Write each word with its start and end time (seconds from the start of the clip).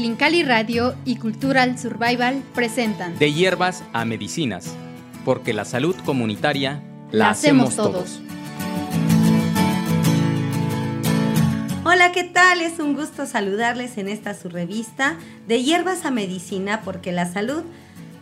Silincali 0.00 0.42
Radio 0.44 0.94
y 1.04 1.16
Cultural 1.16 1.78
Survival 1.78 2.42
presentan 2.54 3.18
De 3.18 3.34
hierbas 3.34 3.84
a 3.92 4.06
medicinas, 4.06 4.74
porque 5.26 5.52
la 5.52 5.66
salud 5.66 5.94
comunitaria 6.06 6.82
la, 7.12 7.28
hacemos 7.28 7.76
todos. 7.76 8.18
Hola, 11.84 12.12
¿qué 12.12 12.24
tal? 12.24 12.62
Es 12.62 12.78
un 12.78 12.94
gusto 12.94 13.26
saludarles 13.26 13.98
en 13.98 14.08
esta 14.08 14.32
su 14.32 14.48
revista 14.48 15.18
De 15.46 15.62
hierbas 15.62 16.06
a 16.06 16.10
medicina, 16.10 16.80
porque 16.82 17.12
la 17.12 17.30
salud 17.30 17.62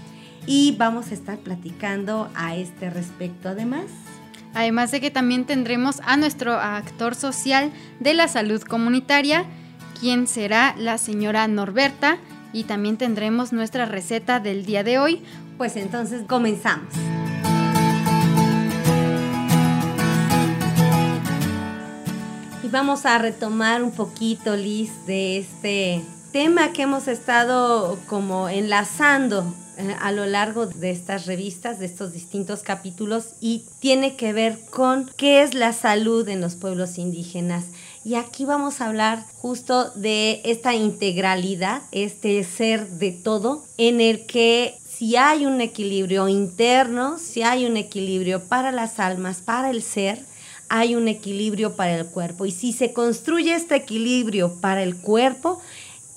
Y 0.47 0.75
vamos 0.77 1.11
a 1.11 1.15
estar 1.15 1.39
platicando 1.39 2.31
a 2.35 2.57
este 2.57 2.91
respecto 2.91 3.49
además. 3.49 3.85
Además 4.55 4.91
de 4.91 5.01
que 5.01 5.11
también 5.11 5.47
tendremos 5.47 6.01
a 6.05 6.17
nuestro 6.17 6.55
actor 6.55 7.15
social 7.15 7.73
de 8.01 8.15
la 8.15 8.29
salud 8.29 8.61
comunitaria, 8.63 9.45
quien 9.99 10.27
será 10.27 10.75
la 10.77 10.99
señora 10.99 11.47
Norberta, 11.49 12.19
y 12.53 12.65
también 12.65 12.99
tendremos 12.99 13.53
nuestra 13.53 13.87
receta 13.87 14.41
del 14.41 14.67
día 14.67 14.85
de 14.85 14.99
hoy. 14.99 15.23
Pues 15.57 15.77
entonces 15.77 16.23
comenzamos. 16.27 16.93
Y 22.63 22.69
vamos 22.69 23.07
a 23.07 23.17
retomar 23.19 23.83
un 23.83 23.93
poquito, 23.93 24.57
Liz, 24.57 25.07
de 25.07 25.39
este 25.39 26.05
tema 26.33 26.73
que 26.73 26.83
hemos 26.83 27.09
estado 27.09 27.99
como 28.07 28.49
enlazando 28.49 29.55
a 29.91 30.13
lo 30.13 30.27
largo 30.27 30.67
de 30.67 30.91
estas 30.91 31.27
revistas, 31.27 31.79
de 31.79 31.87
estos 31.87 32.13
distintos 32.13 32.63
capítulos, 32.63 33.35
y 33.41 33.65
tiene 33.81 34.17
que 34.17 34.33
ver 34.33 34.59
con 34.71 35.11
qué 35.17 35.43
es 35.43 35.55
la 35.55 35.73
salud 35.73 36.29
en 36.29 36.41
los 36.41 36.55
pueblos 36.55 36.99
indígenas. 36.99 37.67
Y 38.05 38.15
aquí 38.15 38.45
vamos 38.45 38.81
a 38.81 38.89
hablar 38.89 39.25
justo 39.37 39.91
de 39.91 40.41
esta 40.45 40.75
integralidad, 40.75 41.83
este 41.93 42.43
ser 42.45 42.89
de 42.89 43.13
todo, 43.13 43.65
en 43.77 44.01
el 44.01 44.27
que 44.27 44.75
si 44.89 45.17
hay 45.17 45.47
un 45.47 45.61
equilibrio 45.61 46.29
interno, 46.29 47.19
si 47.19 47.43
hay 47.43 47.67
un 47.67 47.77
equilibrio 47.77 48.41
para 48.45 48.73
las 48.73 49.01
almas, 49.01 49.41
para 49.41 49.71
el 49.71 49.83
ser, 49.83 50.19
hay 50.69 50.95
un 50.95 51.07
equilibrio 51.07 51.77
para 51.77 51.97
el 51.97 52.07
cuerpo. 52.07 52.47
Y 52.47 52.51
si 52.51 52.73
se 52.73 52.93
construye 52.93 53.55
este 53.55 53.77
equilibrio 53.77 54.61
para 54.61 54.83
el 54.83 54.97
cuerpo, 54.97 55.61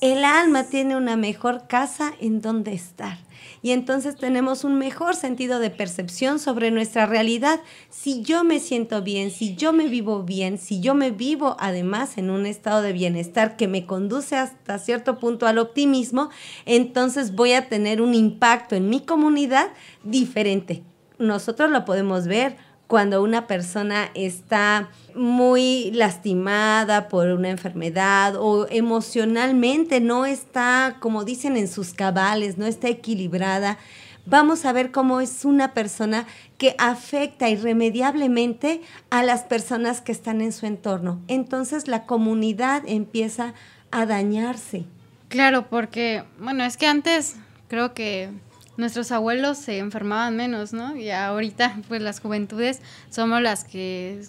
el 0.01 0.23
alma 0.23 0.66
tiene 0.66 0.95
una 0.95 1.17
mejor 1.17 1.67
casa 1.67 2.13
en 2.19 2.41
donde 2.41 2.73
estar 2.73 3.25
y 3.66 3.72
entonces 3.72 4.16
tenemos 4.16 4.64
un 4.64 4.78
mejor 4.78 5.16
sentido 5.16 5.58
de 5.58 5.72
percepción 5.72 6.38
sobre 6.38 6.70
nuestra 6.70 7.08
realidad. 7.08 7.62
Si 7.90 8.22
yo 8.22 8.44
me 8.44 8.59
siento 8.59 9.02
bien, 9.02 9.31
si 9.31 9.56
yo 9.56 9.74
me 9.74 9.88
vivo 9.88 10.22
bien, 10.22 10.59
si 10.59 10.81
yo 10.81 10.94
me 10.94 11.09
vivo 11.09 11.58
además 11.59 12.20
en 12.20 12.30
un 12.30 12.46
estado 12.46 12.84
de 12.84 12.94
bienestar 12.94 13.58
que 13.58 13.68
me 13.68 13.88
conduce 13.88 14.36
hasta 14.36 14.78
cierto 14.78 15.18
punto 15.18 15.48
al 15.48 15.58
optimismo, 15.58 16.30
entonces 16.68 17.34
voy 17.34 17.53
a 17.53 17.68
tener 17.68 18.03
un 18.03 18.14
impacto 18.14 18.76
en 18.76 18.88
mi 18.88 19.00
comunidad 19.00 19.70
diferente. 20.03 20.84
Nosotros 21.18 21.72
lo 21.72 21.86
podemos 21.86 22.28
ver 22.28 22.58
cuando 22.88 23.23
una 23.23 23.47
persona 23.47 24.09
está 24.13 24.90
muy 25.16 25.91
lastimada 25.91 27.07
por 27.07 27.28
una 27.28 27.50
enfermedad 27.50 28.35
o 28.38 28.68
emocionalmente 28.69 30.00
no 30.00 30.25
está, 30.25 30.97
como 31.00 31.23
dicen, 31.23 31.57
en 31.57 31.68
sus 31.68 31.94
cabales, 31.94 32.57
no 32.57 32.66
está 32.66 32.90
equilibrada, 32.90 33.78
vamos 34.25 34.66
a 34.66 34.73
ver 34.73 34.91
cómo 34.91 35.22
es 35.22 35.46
una 35.46 35.73
persona 35.73 36.25
que 36.57 36.75
afecta 36.78 37.50
irremediablemente 37.50 38.81
a 39.09 39.23
las 39.23 39.44
personas 39.44 40.02
que 40.02 40.12
están 40.12 40.41
en 40.41 40.52
su 40.52 40.66
entorno. 40.66 41.22
Entonces 41.28 41.88
la 41.88 42.06
comunidad 42.06 42.84
empieza 42.85 43.53
a 43.91 44.06
dañarse. 44.06 44.85
Claro, 45.29 45.67
porque, 45.69 46.23
bueno, 46.40 46.63
es 46.63 46.78
que 46.78 46.88
antes 46.88 47.35
creo 47.67 47.94
que 47.94 48.29
nuestros 48.78 49.12
abuelos 49.12 49.58
se 49.58 49.78
enfermaban 49.78 50.36
menos, 50.36 50.74
¿no? 50.74 50.96
Y 50.96 51.09
ahorita, 51.12 51.80
pues 51.88 52.02
las 52.02 52.19
juventudes 52.19 52.81
somos 53.09 53.41
las 53.41 53.63
que 53.63 54.22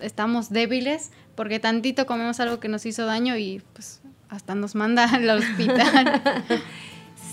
estamos 0.00 0.50
débiles 0.50 1.10
porque 1.34 1.60
tantito 1.60 2.06
comemos 2.06 2.40
algo 2.40 2.60
que 2.60 2.68
nos 2.68 2.86
hizo 2.86 3.06
daño 3.06 3.36
y 3.36 3.62
pues 3.72 4.00
hasta 4.28 4.54
nos 4.54 4.74
manda 4.74 5.04
al 5.04 5.28
hospital. 5.30 6.22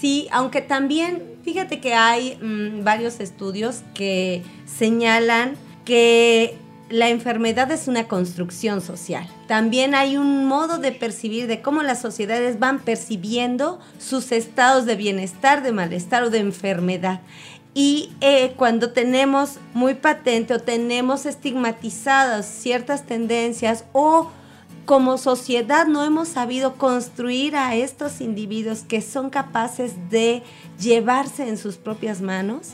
Sí, 0.01 0.28
aunque 0.31 0.61
también, 0.61 1.22
fíjate 1.44 1.79
que 1.79 1.94
hay 1.94 2.35
mm, 2.41 2.84
varios 2.84 3.19
estudios 3.19 3.84
que 3.94 4.41
señalan 4.66 5.53
que 5.85 6.57
la 6.91 7.09
enfermedad 7.09 7.72
es 7.72 7.88
una 7.88 8.07
construcción 8.07 8.81
social. 8.81 9.28
También 9.47 9.96
hay 9.96 10.18
un 10.18 10.46
modo 10.46 10.78
de 10.78 10.91
percibir 10.91 11.47
de 11.47 11.62
cómo 11.62 11.84
las 11.84 12.02
sociedades 12.02 12.59
van 12.59 12.79
percibiendo 12.79 13.79
sus 13.97 14.31
estados 14.31 14.85
de 14.85 14.96
bienestar, 14.96 15.63
de 15.63 15.72
malestar 15.72 16.24
o 16.24 16.29
de 16.29 16.40
enfermedad. 16.40 17.22
Y 17.74 18.12
eh, 18.19 18.53
cuando 18.57 18.91
tenemos 18.91 19.57
muy 19.74 19.94
patente 19.94 20.53
o 20.53 20.59
tenemos 20.59 21.25
estigmatizadas 21.25 22.46
ciertas 22.46 23.06
tendencias 23.06 23.85
o 23.94 24.29
como 24.85 25.18
sociedad 25.18 25.88
no 25.88 26.03
hemos 26.03 26.28
sabido 26.28 26.75
construir 26.75 27.56
a 27.56 27.75
estos 27.75 28.19
individuos 28.19 28.81
que 28.81 29.02
son 29.02 29.29
capaces 29.29 29.94
de 30.09 30.44
llevarse 30.79 31.47
en 31.47 31.58
sus 31.58 31.78
propias 31.78 32.19
manos, 32.19 32.72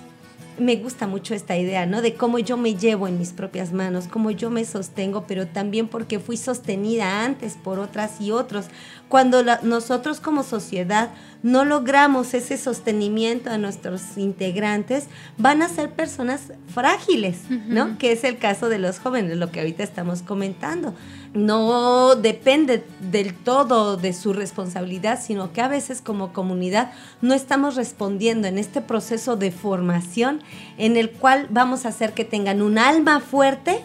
me 0.59 0.75
gusta 0.75 1.07
mucho 1.07 1.33
esta 1.33 1.57
idea, 1.57 1.85
¿no? 1.85 2.01
De 2.01 2.15
cómo 2.15 2.39
yo 2.39 2.57
me 2.57 2.75
llevo 2.75 3.07
en 3.07 3.17
mis 3.19 3.31
propias 3.31 3.73
manos, 3.73 4.07
cómo 4.07 4.31
yo 4.31 4.49
me 4.49 4.65
sostengo, 4.65 5.25
pero 5.27 5.47
también 5.47 5.87
porque 5.87 6.19
fui 6.19 6.37
sostenida 6.37 7.23
antes 7.23 7.55
por 7.55 7.79
otras 7.79 8.19
y 8.21 8.31
otros. 8.31 8.65
Cuando 9.09 9.43
nosotros 9.63 10.19
como 10.19 10.43
sociedad 10.43 11.11
no 11.47 11.63
logramos 11.63 12.33
ese 12.33 12.57
sostenimiento 12.57 13.49
a 13.49 13.57
nuestros 13.57 14.17
integrantes, 14.17 15.07
van 15.37 15.61
a 15.61 15.69
ser 15.69 15.91
personas 15.91 16.51
frágiles, 16.73 17.39
¿no? 17.49 17.97
Que 17.97 18.11
es 18.11 18.25
el 18.25 18.37
caso 18.37 18.67
de 18.67 18.79
los 18.79 18.99
jóvenes, 18.99 19.37
lo 19.37 19.49
que 19.49 19.61
ahorita 19.61 19.81
estamos 19.81 20.23
comentando. 20.23 20.93
No 21.33 22.15
depende 22.15 22.83
del 22.99 23.33
todo 23.33 23.95
de 23.95 24.11
su 24.11 24.33
responsabilidad, 24.33 25.21
sino 25.23 25.53
que 25.53 25.61
a 25.61 25.69
veces 25.69 26.01
como 26.01 26.33
comunidad 26.33 26.91
no 27.21 27.33
estamos 27.33 27.77
respondiendo 27.77 28.49
en 28.49 28.57
este 28.57 28.81
proceso 28.81 29.37
de 29.37 29.51
formación 29.51 30.41
en 30.77 30.97
el 30.97 31.11
cual 31.11 31.47
vamos 31.49 31.85
a 31.85 31.89
hacer 31.89 32.13
que 32.13 32.25
tengan 32.25 32.61
un 32.61 32.77
alma 32.77 33.21
fuerte 33.21 33.79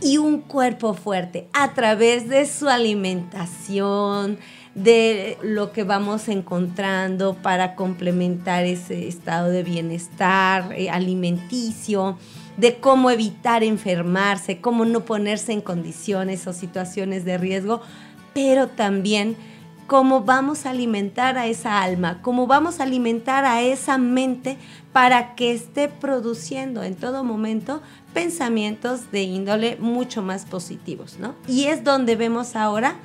y 0.00 0.18
un 0.18 0.40
cuerpo 0.40 0.94
fuerte 0.94 1.46
a 1.52 1.74
través 1.74 2.28
de 2.28 2.44
su 2.46 2.68
alimentación, 2.68 4.38
de 4.74 5.36
lo 5.42 5.72
que 5.72 5.84
vamos 5.84 6.28
encontrando 6.28 7.34
para 7.34 7.74
complementar 7.74 8.64
ese 8.64 9.06
estado 9.06 9.50
de 9.50 9.62
bienestar 9.62 10.72
eh, 10.72 10.88
alimenticio 10.88 12.16
de 12.56 12.76
cómo 12.76 13.10
evitar 13.10 13.62
enfermarse, 13.62 14.60
cómo 14.60 14.84
no 14.84 15.04
ponerse 15.04 15.52
en 15.52 15.60
condiciones 15.60 16.46
o 16.46 16.52
situaciones 16.52 17.24
de 17.24 17.38
riesgo, 17.38 17.80
pero 18.34 18.68
también 18.68 19.36
cómo 19.86 20.22
vamos 20.22 20.64
a 20.64 20.70
alimentar 20.70 21.36
a 21.36 21.46
esa 21.46 21.82
alma, 21.82 22.20
cómo 22.22 22.46
vamos 22.46 22.80
a 22.80 22.84
alimentar 22.84 23.44
a 23.44 23.62
esa 23.62 23.98
mente 23.98 24.56
para 24.92 25.34
que 25.34 25.52
esté 25.52 25.88
produciendo 25.88 26.82
en 26.82 26.94
todo 26.94 27.24
momento 27.24 27.82
pensamientos 28.14 29.10
de 29.10 29.22
índole 29.22 29.76
mucho 29.76 30.22
más 30.22 30.46
positivos, 30.46 31.18
¿no? 31.18 31.34
Y 31.48 31.64
es 31.64 31.84
donde 31.84 32.16
vemos 32.16 32.56
ahora 32.56 32.96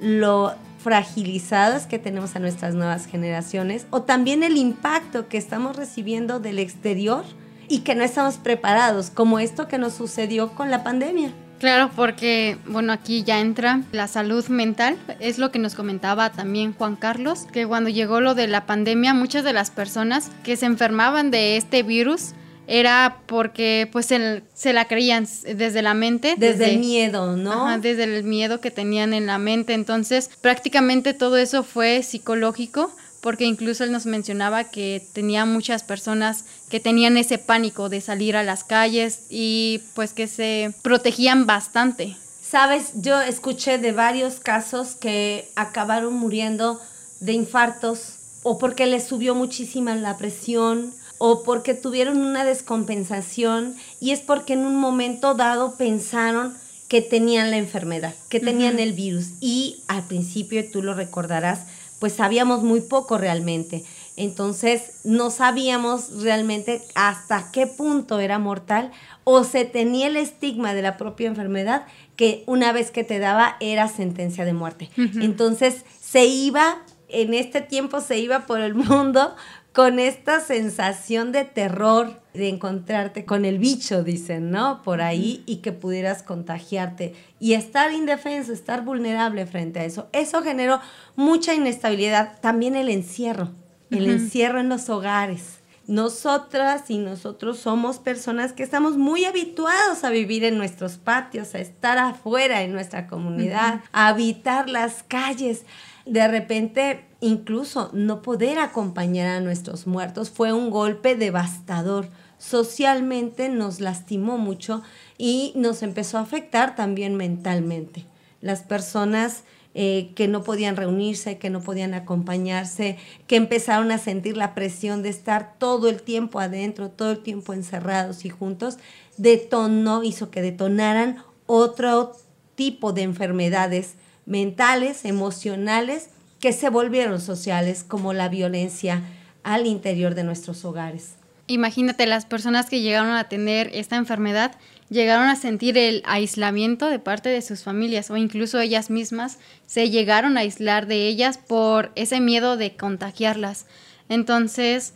lo 0.00 0.54
fragilizadas 0.82 1.86
que 1.86 1.98
tenemos 1.98 2.36
a 2.36 2.38
nuestras 2.38 2.74
nuevas 2.74 3.06
generaciones 3.06 3.86
o 3.90 4.02
también 4.02 4.42
el 4.42 4.56
impacto 4.56 5.28
que 5.28 5.38
estamos 5.38 5.76
recibiendo 5.76 6.40
del 6.40 6.58
exterior 6.58 7.24
y 7.68 7.80
que 7.80 7.94
no 7.94 8.02
estamos 8.02 8.36
preparados, 8.36 9.10
como 9.10 9.38
esto 9.38 9.68
que 9.68 9.78
nos 9.78 9.94
sucedió 9.94 10.50
con 10.54 10.70
la 10.70 10.82
pandemia. 10.82 11.32
Claro, 11.60 11.90
porque 11.94 12.56
bueno, 12.66 12.90
aquí 12.90 13.22
ya 13.22 13.38
entra 13.38 13.82
la 13.92 14.08
salud 14.08 14.46
mental, 14.48 14.96
es 15.20 15.38
lo 15.38 15.52
que 15.52 15.58
nos 15.58 15.74
comentaba 15.74 16.30
también 16.30 16.72
Juan 16.72 16.96
Carlos, 16.96 17.46
que 17.52 17.66
cuando 17.66 17.90
llegó 17.90 18.22
lo 18.22 18.34
de 18.34 18.48
la 18.48 18.64
pandemia, 18.64 19.12
muchas 19.12 19.44
de 19.44 19.52
las 19.52 19.70
personas 19.70 20.30
que 20.42 20.56
se 20.56 20.64
enfermaban 20.64 21.30
de 21.30 21.58
este 21.58 21.82
virus 21.82 22.32
era 22.70 23.22
porque 23.26 23.88
pues 23.90 24.06
se, 24.06 24.72
la 24.72 24.84
creían 24.86 25.26
desde 25.56 25.82
la 25.82 25.92
mente. 25.92 26.36
Desde, 26.38 26.74
el 26.74 26.78
miedo, 26.78 27.36
¿no? 27.36 27.76
desde 27.80 28.04
el 28.04 28.22
miedo 28.22 28.60
que 28.60 28.70
tenían 28.70 29.12
en 29.12 29.26
la 29.26 29.38
mente. 29.38 29.74
Entonces, 29.74 30.30
prácticamente 30.40 31.12
todo 31.12 31.36
eso 31.36 31.64
fue 31.64 32.04
psicológico, 32.04 32.92
porque 33.20 33.44
incluso 33.44 33.82
él 33.82 33.90
nos 33.90 34.06
mencionaba 34.06 34.62
que 34.62 35.04
tenía 35.12 35.44
muchas 35.46 35.82
personas 35.82 36.44
que 36.70 36.78
tenían 36.78 37.16
ese 37.16 37.38
pánico 37.38 37.88
de 37.88 38.00
salir 38.00 38.36
a 38.36 38.44
las 38.44 38.62
calles 38.62 39.24
y 39.28 39.82
pues 39.94 40.12
que 40.12 40.28
se 40.28 40.72
protegían 40.82 41.46
bastante. 41.46 42.16
Sabes, 42.40 42.92
yo 42.94 43.20
escuché 43.20 43.78
de 43.78 43.90
varios 43.90 44.38
casos 44.38 44.94
que 44.94 45.50
acabaron 45.56 46.14
muriendo 46.14 46.80
de 47.18 47.32
infartos 47.32 48.14
o 48.44 48.58
porque 48.58 48.86
les 48.86 49.08
subió 49.08 49.34
muchísima 49.34 49.96
la 49.96 50.16
presión 50.16 50.94
o 51.22 51.42
porque 51.42 51.74
tuvieron 51.74 52.16
una 52.22 52.44
descompensación 52.44 53.76
y 54.00 54.12
es 54.12 54.20
porque 54.20 54.54
en 54.54 54.64
un 54.64 54.76
momento 54.76 55.34
dado 55.34 55.76
pensaron 55.76 56.56
que 56.88 57.02
tenían 57.02 57.50
la 57.50 57.58
enfermedad, 57.58 58.14
que 58.30 58.40
tenían 58.40 58.78
el 58.78 58.94
virus 58.94 59.32
y 59.38 59.82
al 59.86 60.02
principio, 60.04 60.64
tú 60.72 60.82
lo 60.82 60.94
recordarás, 60.94 61.66
pues 61.98 62.14
sabíamos 62.14 62.62
muy 62.62 62.80
poco 62.80 63.18
realmente. 63.18 63.84
Entonces 64.16 65.00
no 65.04 65.30
sabíamos 65.30 66.22
realmente 66.22 66.80
hasta 66.94 67.50
qué 67.52 67.66
punto 67.66 68.18
era 68.18 68.38
mortal 68.38 68.90
o 69.24 69.44
se 69.44 69.66
tenía 69.66 70.06
el 70.06 70.16
estigma 70.16 70.72
de 70.72 70.80
la 70.80 70.96
propia 70.96 71.28
enfermedad 71.28 71.84
que 72.16 72.44
una 72.46 72.72
vez 72.72 72.90
que 72.90 73.04
te 73.04 73.18
daba 73.18 73.56
era 73.60 73.88
sentencia 73.88 74.46
de 74.46 74.54
muerte. 74.54 74.88
Entonces 74.96 75.84
se 76.00 76.24
iba, 76.24 76.78
en 77.08 77.34
este 77.34 77.60
tiempo 77.60 78.00
se 78.00 78.18
iba 78.18 78.46
por 78.46 78.60
el 78.60 78.74
mundo 78.74 79.36
con 79.72 79.98
esta 79.98 80.40
sensación 80.40 81.32
de 81.32 81.44
terror 81.44 82.20
de 82.34 82.48
encontrarte 82.48 83.24
con 83.24 83.44
el 83.44 83.58
bicho, 83.58 84.02
dicen, 84.02 84.50
¿no? 84.50 84.82
Por 84.82 85.00
ahí 85.00 85.42
y 85.46 85.56
que 85.56 85.72
pudieras 85.72 86.22
contagiarte 86.22 87.14
y 87.38 87.54
estar 87.54 87.92
indefenso, 87.92 88.52
estar 88.52 88.84
vulnerable 88.84 89.46
frente 89.46 89.80
a 89.80 89.84
eso. 89.84 90.08
Eso 90.12 90.42
generó 90.42 90.80
mucha 91.16 91.54
inestabilidad. 91.54 92.40
También 92.40 92.76
el 92.76 92.88
encierro, 92.88 93.50
el 93.90 94.08
encierro 94.10 94.60
en 94.60 94.68
los 94.68 94.88
hogares. 94.88 95.59
Nosotras 95.90 96.88
y 96.88 96.98
nosotros 96.98 97.58
somos 97.58 97.98
personas 97.98 98.52
que 98.52 98.62
estamos 98.62 98.96
muy 98.96 99.24
habituados 99.24 100.04
a 100.04 100.10
vivir 100.10 100.44
en 100.44 100.56
nuestros 100.56 100.98
patios, 100.98 101.56
a 101.56 101.58
estar 101.58 101.98
afuera 101.98 102.62
en 102.62 102.72
nuestra 102.72 103.08
comunidad, 103.08 103.80
a 103.90 104.06
habitar 104.06 104.68
las 104.68 105.02
calles. 105.02 105.64
De 106.06 106.28
repente 106.28 107.06
incluso 107.18 107.90
no 107.92 108.22
poder 108.22 108.60
acompañar 108.60 109.26
a 109.26 109.40
nuestros 109.40 109.88
muertos 109.88 110.30
fue 110.30 110.52
un 110.52 110.70
golpe 110.70 111.16
devastador. 111.16 112.08
Socialmente 112.38 113.48
nos 113.48 113.80
lastimó 113.80 114.38
mucho 114.38 114.84
y 115.18 115.52
nos 115.56 115.82
empezó 115.82 116.18
a 116.18 116.22
afectar 116.22 116.76
también 116.76 117.16
mentalmente. 117.16 118.06
Las 118.40 118.62
personas 118.62 119.42
eh, 119.74 120.10
que 120.16 120.26
no 120.26 120.42
podían 120.42 120.76
reunirse, 120.76 121.38
que 121.38 121.48
no 121.48 121.60
podían 121.60 121.94
acompañarse, 121.94 122.98
que 123.26 123.36
empezaron 123.36 123.92
a 123.92 123.98
sentir 123.98 124.36
la 124.36 124.54
presión 124.54 125.02
de 125.02 125.10
estar 125.10 125.54
todo 125.58 125.88
el 125.88 126.02
tiempo 126.02 126.40
adentro, 126.40 126.90
todo 126.90 127.12
el 127.12 127.20
tiempo 127.20 127.52
encerrados 127.52 128.24
y 128.24 128.30
juntos, 128.30 128.78
detonó, 129.16 130.02
hizo 130.02 130.30
que 130.30 130.42
detonaran 130.42 131.22
otro 131.46 132.12
tipo 132.56 132.92
de 132.92 133.02
enfermedades 133.02 133.94
mentales, 134.26 135.04
emocionales 135.04 136.10
que 136.40 136.52
se 136.52 136.68
volvieron 136.68 137.20
sociales, 137.20 137.84
como 137.84 138.12
la 138.12 138.28
violencia 138.28 139.02
al 139.42 139.66
interior 139.66 140.14
de 140.14 140.24
nuestros 140.24 140.64
hogares. 140.64 141.14
Imagínate, 141.46 142.06
las 142.06 142.26
personas 142.26 142.70
que 142.70 142.80
llegaron 142.80 143.10
a 143.10 143.28
tener 143.28 143.70
esta 143.74 143.96
enfermedad 143.96 144.52
llegaron 144.90 145.28
a 145.28 145.36
sentir 145.36 145.78
el 145.78 146.02
aislamiento 146.04 146.88
de 146.88 146.98
parte 146.98 147.28
de 147.28 147.42
sus 147.42 147.62
familias 147.62 148.10
o 148.10 148.16
incluso 148.16 148.60
ellas 148.60 148.90
mismas 148.90 149.38
se 149.66 149.88
llegaron 149.88 150.36
a 150.36 150.40
aislar 150.40 150.86
de 150.86 151.06
ellas 151.06 151.38
por 151.38 151.92
ese 151.94 152.20
miedo 152.20 152.56
de 152.56 152.76
contagiarlas. 152.76 153.66
Entonces, 154.08 154.94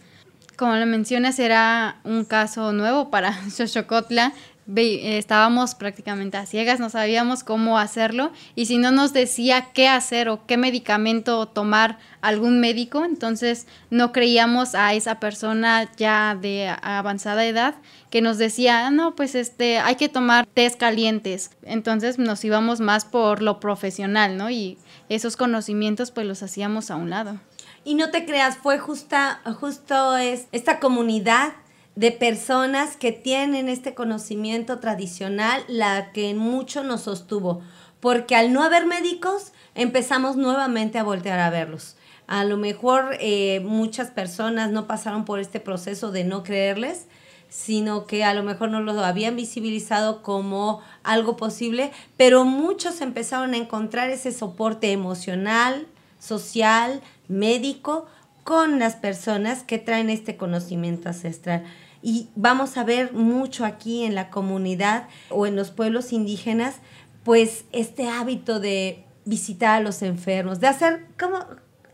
como 0.56 0.74
lo 0.76 0.86
mencionas, 0.86 1.38
era 1.38 2.00
un 2.04 2.24
caso 2.24 2.72
nuevo 2.72 3.10
para 3.10 3.32
Xochocotla 3.50 4.32
estábamos 4.66 5.74
prácticamente 5.74 6.36
a 6.36 6.46
ciegas, 6.46 6.80
no 6.80 6.88
sabíamos 6.88 7.44
cómo 7.44 7.78
hacerlo 7.78 8.32
y 8.54 8.66
si 8.66 8.78
no 8.78 8.90
nos 8.90 9.12
decía 9.12 9.68
qué 9.74 9.88
hacer 9.88 10.28
o 10.28 10.46
qué 10.46 10.56
medicamento 10.56 11.46
tomar 11.46 11.98
algún 12.22 12.60
médico, 12.60 13.04
entonces 13.04 13.66
no 13.90 14.12
creíamos 14.12 14.74
a 14.74 14.94
esa 14.94 15.20
persona 15.20 15.90
ya 15.96 16.36
de 16.40 16.74
avanzada 16.82 17.44
edad 17.44 17.74
que 18.08 18.22
nos 18.22 18.38
decía, 18.38 18.86
ah, 18.86 18.90
no, 18.90 19.14
pues 19.16 19.34
este, 19.34 19.78
hay 19.78 19.96
que 19.96 20.08
tomar 20.08 20.46
test 20.46 20.78
calientes. 20.78 21.50
Entonces 21.64 22.18
nos 22.18 22.44
íbamos 22.44 22.80
más 22.80 23.04
por 23.04 23.42
lo 23.42 23.58
profesional, 23.60 24.36
¿no? 24.36 24.50
Y 24.50 24.78
esos 25.08 25.36
conocimientos 25.36 26.10
pues 26.10 26.26
los 26.26 26.42
hacíamos 26.42 26.90
a 26.90 26.96
un 26.96 27.10
lado. 27.10 27.40
Y 27.84 27.96
no 27.96 28.10
te 28.10 28.24
creas, 28.24 28.56
fue 28.56 28.78
justa, 28.78 29.40
justo 29.60 30.16
es 30.16 30.46
esta 30.52 30.80
comunidad 30.80 31.54
de 31.96 32.10
personas 32.10 32.96
que 32.96 33.12
tienen 33.12 33.68
este 33.68 33.94
conocimiento 33.94 34.80
tradicional, 34.80 35.62
la 35.68 36.12
que 36.12 36.34
mucho 36.34 36.82
nos 36.82 37.02
sostuvo, 37.02 37.62
porque 38.00 38.34
al 38.36 38.52
no 38.52 38.62
haber 38.62 38.86
médicos 38.86 39.52
empezamos 39.74 40.36
nuevamente 40.36 40.98
a 40.98 41.04
voltear 41.04 41.38
a 41.38 41.50
verlos. 41.50 41.96
A 42.26 42.44
lo 42.44 42.56
mejor 42.56 43.16
eh, 43.20 43.60
muchas 43.60 44.10
personas 44.10 44.70
no 44.70 44.86
pasaron 44.86 45.24
por 45.24 45.40
este 45.40 45.60
proceso 45.60 46.10
de 46.10 46.24
no 46.24 46.42
creerles, 46.42 47.06
sino 47.48 48.06
que 48.06 48.24
a 48.24 48.34
lo 48.34 48.42
mejor 48.42 48.70
no 48.70 48.80
lo 48.80 48.98
habían 49.04 49.36
visibilizado 49.36 50.22
como 50.22 50.80
algo 51.04 51.36
posible, 51.36 51.92
pero 52.16 52.44
muchos 52.44 53.00
empezaron 53.00 53.54
a 53.54 53.58
encontrar 53.58 54.10
ese 54.10 54.32
soporte 54.32 54.90
emocional, 54.90 55.86
social, 56.18 57.00
médico, 57.28 58.06
con 58.42 58.78
las 58.78 58.96
personas 58.96 59.62
que 59.62 59.78
traen 59.78 60.10
este 60.10 60.36
conocimiento 60.36 61.08
ancestral. 61.08 61.64
Y 62.06 62.28
vamos 62.36 62.76
a 62.76 62.84
ver 62.84 63.14
mucho 63.14 63.64
aquí 63.64 64.04
en 64.04 64.14
la 64.14 64.28
comunidad 64.28 65.08
o 65.30 65.46
en 65.46 65.56
los 65.56 65.70
pueblos 65.70 66.12
indígenas, 66.12 66.76
pues 67.22 67.64
este 67.72 68.10
hábito 68.10 68.60
de 68.60 69.06
visitar 69.24 69.78
a 69.78 69.80
los 69.80 70.02
enfermos, 70.02 70.60
de 70.60 70.66
hacer 70.66 71.06
como 71.18 71.38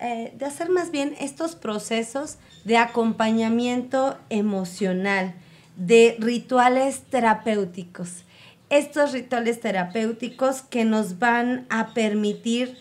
eh, 0.01 0.35
de 0.37 0.47
hacer 0.47 0.69
más 0.69 0.91
bien 0.91 1.15
estos 1.21 1.55
procesos 1.55 2.39
de 2.65 2.77
acompañamiento 2.77 4.19
emocional, 4.31 5.37
de 5.77 6.17
rituales 6.19 7.03
terapéuticos. 7.03 8.25
Estos 8.69 9.13
rituales 9.13 9.61
terapéuticos 9.61 10.63
que 10.63 10.85
nos 10.85 11.21
van 11.21 11.67
a 11.71 11.95
permitir 11.95 12.77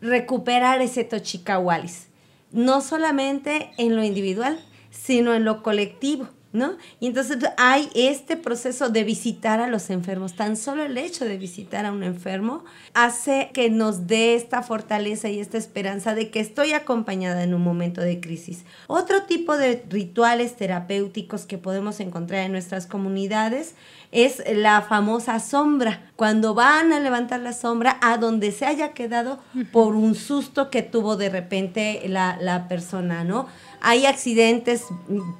recuperar 0.00 0.80
ese 0.80 1.04
tochicahualis, 1.04 2.06
no 2.50 2.80
solamente 2.80 3.72
en 3.76 3.94
lo 3.94 4.02
individual, 4.02 4.58
sino 4.90 5.34
en 5.34 5.44
lo 5.44 5.62
colectivo. 5.62 6.30
¿No? 6.52 6.76
Y 7.00 7.06
entonces 7.06 7.38
hay 7.56 7.88
este 7.94 8.36
proceso 8.36 8.90
de 8.90 9.04
visitar 9.04 9.60
a 9.60 9.68
los 9.68 9.90
enfermos. 9.90 10.34
Tan 10.34 10.56
solo 10.56 10.84
el 10.84 10.98
hecho 10.98 11.24
de 11.24 11.38
visitar 11.38 11.86
a 11.86 11.92
un 11.92 12.02
enfermo 12.02 12.64
hace 12.94 13.50
que 13.52 13.70
nos 13.70 14.06
dé 14.06 14.34
esta 14.34 14.62
fortaleza 14.62 15.28
y 15.28 15.40
esta 15.40 15.58
esperanza 15.58 16.14
de 16.14 16.30
que 16.30 16.40
estoy 16.40 16.72
acompañada 16.72 17.42
en 17.42 17.54
un 17.54 17.62
momento 17.62 18.00
de 18.00 18.20
crisis. 18.20 18.64
Otro 18.86 19.22
tipo 19.22 19.56
de 19.56 19.84
rituales 19.88 20.56
terapéuticos 20.56 21.46
que 21.46 21.58
podemos 21.58 22.00
encontrar 22.00 22.44
en 22.44 22.52
nuestras 22.52 22.86
comunidades 22.86 23.74
es 24.12 24.42
la 24.54 24.82
famosa 24.82 25.40
sombra. 25.40 26.12
Cuando 26.16 26.54
van 26.54 26.92
a 26.92 27.00
levantar 27.00 27.40
la 27.40 27.52
sombra 27.52 27.98
a 28.00 28.18
donde 28.18 28.52
se 28.52 28.66
haya 28.66 28.92
quedado 28.92 29.40
por 29.72 29.96
un 29.96 30.14
susto 30.14 30.70
que 30.70 30.82
tuvo 30.82 31.16
de 31.16 31.30
repente 31.30 32.02
la, 32.06 32.36
la 32.40 32.68
persona, 32.68 33.24
¿no? 33.24 33.48
hay 33.82 34.06
accidentes 34.06 34.84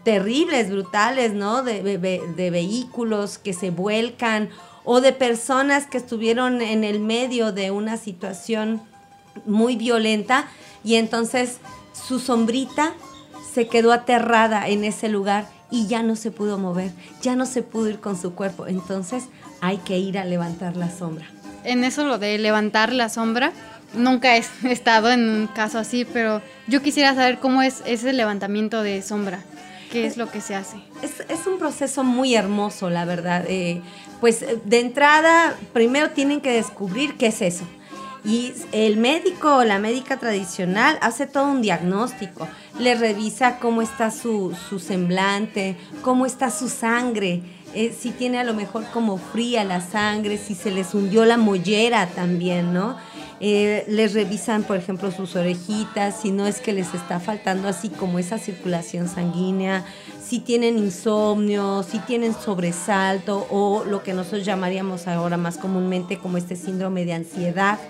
terribles, 0.02 0.69
brutales, 0.69 1.33
¿no? 1.33 1.62
De, 1.62 1.83
de, 1.83 2.50
vehículos 2.50 3.38
que 3.38 3.52
se 3.52 3.71
vuelcan 3.71 4.50
o 4.85 5.00
de 5.00 5.12
personas 5.12 5.87
que 5.87 5.97
estuvieron 5.97 6.61
en 6.61 6.83
el 6.83 6.99
medio 6.99 7.52
de 7.52 7.71
una 7.71 7.97
situación 7.97 8.83
muy 9.47 9.76
violenta 9.76 10.49
y 10.83 10.97
entonces 10.97 11.59
su 11.93 12.19
sombrita 12.19 12.95
se 13.55 13.69
quedó 13.69 13.93
aterrada 13.93 14.69
en 14.69 14.83
ese 14.83 15.09
lugar 15.09 15.47
y 15.73 15.87
ya 15.88 16.02
no 16.05 16.14
se 16.14 16.31
pudo 16.31 16.59
mover, 16.59 16.93
ya 17.23 17.35
no 17.35 17.47
se 17.47 17.62
pudo 17.62 17.88
ir 17.88 17.99
con 17.99 18.21
su 18.21 18.35
cuerpo. 18.35 18.69
Entonces 18.69 19.25
hay 19.61 19.79
que 19.79 19.99
ir 19.99 20.19
a 20.19 20.25
levantar 20.25 20.76
la 20.76 20.91
sombra. 20.91 21.26
En 21.64 21.83
eso 21.83 22.05
lo 22.05 22.19
de 22.19 22.38
levantar 22.38 22.93
la 22.93 23.09
sombra, 23.09 23.52
nunca 23.95 24.37
he 24.37 24.45
estado 24.71 25.11
en 25.11 25.29
un 25.29 25.47
caso 25.49 25.79
así, 25.79 26.05
pero 26.05 26.43
yo 26.69 26.83
quisiera 26.83 27.14
saber 27.14 27.38
cómo 27.38 27.62
es 27.62 27.83
ese 27.87 28.12
levantamiento 28.12 28.83
de 28.83 29.02
sombra. 29.02 29.43
¿Qué 29.91 30.07
es 30.07 30.17
lo 30.17 30.31
que 30.31 30.41
se 30.41 30.55
hace? 30.55 30.79
Es, 31.02 31.47
un 31.47 31.59
proceso 31.59 32.02
muy 32.02 32.35
hermoso, 32.35 32.88
la 32.88 33.05
verdad. 33.05 33.45
Eh, 33.47 33.83
pues 34.21 34.43
de 34.64 34.81
entrada, 34.81 35.55
primero 35.75 36.11
tienen 36.11 36.41
que 36.41 36.50
descubrir 36.52 37.19
qué 37.19 37.26
es 37.26 37.43
eso. 37.43 37.64
Y 38.25 38.52
el 38.71 38.99
médico 38.99 39.57
o 39.57 39.64
la 39.64 39.81
médica 39.81 40.17
tradicional 40.19 40.97
hace 41.00 41.26
todo 41.26 41.47
un 41.47 41.61
diagnóstico, 41.61 42.47
le 42.79 42.95
revisa 42.95 43.59
cómo 43.59 43.83
está 43.83 44.12
su, 44.12 44.57
semblante, 44.79 45.76
cómo 46.02 46.25
está 46.25 46.50
su 46.50 46.69
sangre, 46.69 47.43
eh, 47.75 47.95
si 47.99 48.11
tiene 48.11 48.38
a 48.38 48.45
lo 48.45 48.55
mejor 48.55 48.85
como 48.93 49.19
fría 49.19 49.64
la 49.64 49.81
sangre, 49.81 50.38
si 50.38 50.55
se 50.55 50.71
les 50.71 50.95
hundió 50.95 51.25
la 51.25 51.37
mollera 51.37 52.07
también, 52.07 52.73
¿no? 52.73 52.97
Eh, 53.45 53.85
les 53.88 54.14
revisan, 54.14 54.62
por 54.62 54.76
ejemplo, 54.76 55.11
sus 55.11 55.35
orejitas, 55.35 56.21
si 56.21 56.31
no 56.31 56.47
es 56.47 56.61
que 56.61 56.73
les 56.73 56.95
está 56.95 57.19
faltando 57.19 57.67
así 57.67 57.88
como 57.88 58.21
esa 58.21 58.38
circulación 58.38 59.09
sanguínea, 59.09 59.85
si 60.25 60.38
tienen 60.38 60.79
insomnio, 60.79 61.83
si 61.83 61.99
tienen 61.99 62.35
sobresalto 62.35 63.47
o 63.50 63.85
lo 63.85 64.05
que 64.05 64.12
nosotros 64.12 64.45
llamaríamos 64.45 65.09
ahora 65.09 65.37
más 65.37 65.59
comúnmente 65.59 66.19
como 66.19 66.37
este 66.37 66.55
síndrome 66.55 67.05
de 67.05 67.14
ansiedad. 67.14 67.81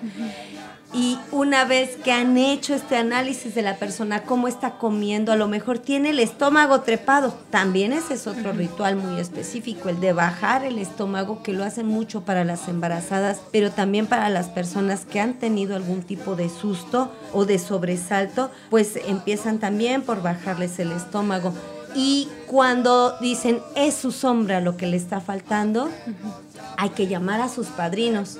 Y 0.94 1.18
una 1.30 1.64
vez 1.64 1.96
que 1.96 2.12
han 2.12 2.36
hecho 2.36 2.74
este 2.74 2.96
análisis 2.96 3.54
de 3.54 3.62
la 3.62 3.76
persona, 3.76 4.24
cómo 4.24 4.46
está 4.46 4.72
comiendo, 4.72 5.32
a 5.32 5.36
lo 5.36 5.48
mejor 5.48 5.78
tiene 5.78 6.10
el 6.10 6.18
estómago 6.18 6.82
trepado. 6.82 7.34
También 7.50 7.94
ese 7.94 8.14
es 8.14 8.26
otro 8.26 8.52
ritual 8.52 8.96
muy 8.96 9.18
específico, 9.18 9.88
el 9.88 10.00
de 10.00 10.12
bajar 10.12 10.66
el 10.66 10.78
estómago, 10.78 11.42
que 11.42 11.54
lo 11.54 11.64
hacen 11.64 11.86
mucho 11.86 12.26
para 12.26 12.44
las 12.44 12.68
embarazadas, 12.68 13.40
pero 13.52 13.70
también 13.70 14.06
para 14.06 14.28
las 14.28 14.48
personas 14.48 15.06
que 15.06 15.18
han 15.18 15.34
tenido 15.34 15.76
algún 15.76 16.02
tipo 16.02 16.36
de 16.36 16.50
susto 16.50 17.10
o 17.32 17.46
de 17.46 17.58
sobresalto, 17.58 18.50
pues 18.68 18.98
empiezan 19.06 19.60
también 19.60 20.02
por 20.02 20.20
bajarles 20.20 20.78
el 20.78 20.92
estómago. 20.92 21.54
Y 21.94 22.28
cuando 22.46 23.18
dicen 23.18 23.60
es 23.76 23.94
su 23.94 24.12
sombra 24.12 24.60
lo 24.60 24.76
que 24.76 24.86
le 24.86 24.96
está 24.96 25.20
faltando, 25.20 25.90
hay 26.76 26.90
que 26.90 27.06
llamar 27.06 27.40
a 27.40 27.48
sus 27.48 27.68
padrinos 27.68 28.38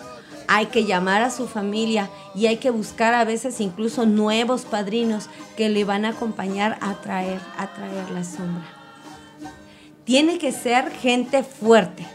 hay 0.49 0.67
que 0.67 0.85
llamar 0.85 1.23
a 1.23 1.31
su 1.31 1.47
familia 1.47 2.11
y 2.35 2.47
hay 2.47 2.57
que 2.57 2.71
buscar 2.71 3.15
a 3.15 3.25
veces 3.25 3.61
incluso 3.61 4.07
nuevos 4.07 4.63
padrinos 4.63 5.29
que 5.57 5.69
le 5.69 5.85
van 5.85 6.05
a 6.05 6.11
acompañar 6.11 6.79
a 6.81 6.95
traer, 6.95 7.41
a 7.59 7.69
traer 7.69 8.11
la 8.11 8.25
sombra. 8.25 8.65
Tiene 10.05 10.39
que 10.39 10.53
ser 10.53 10.91
gente 10.91 11.43
fuerte. 11.43 12.07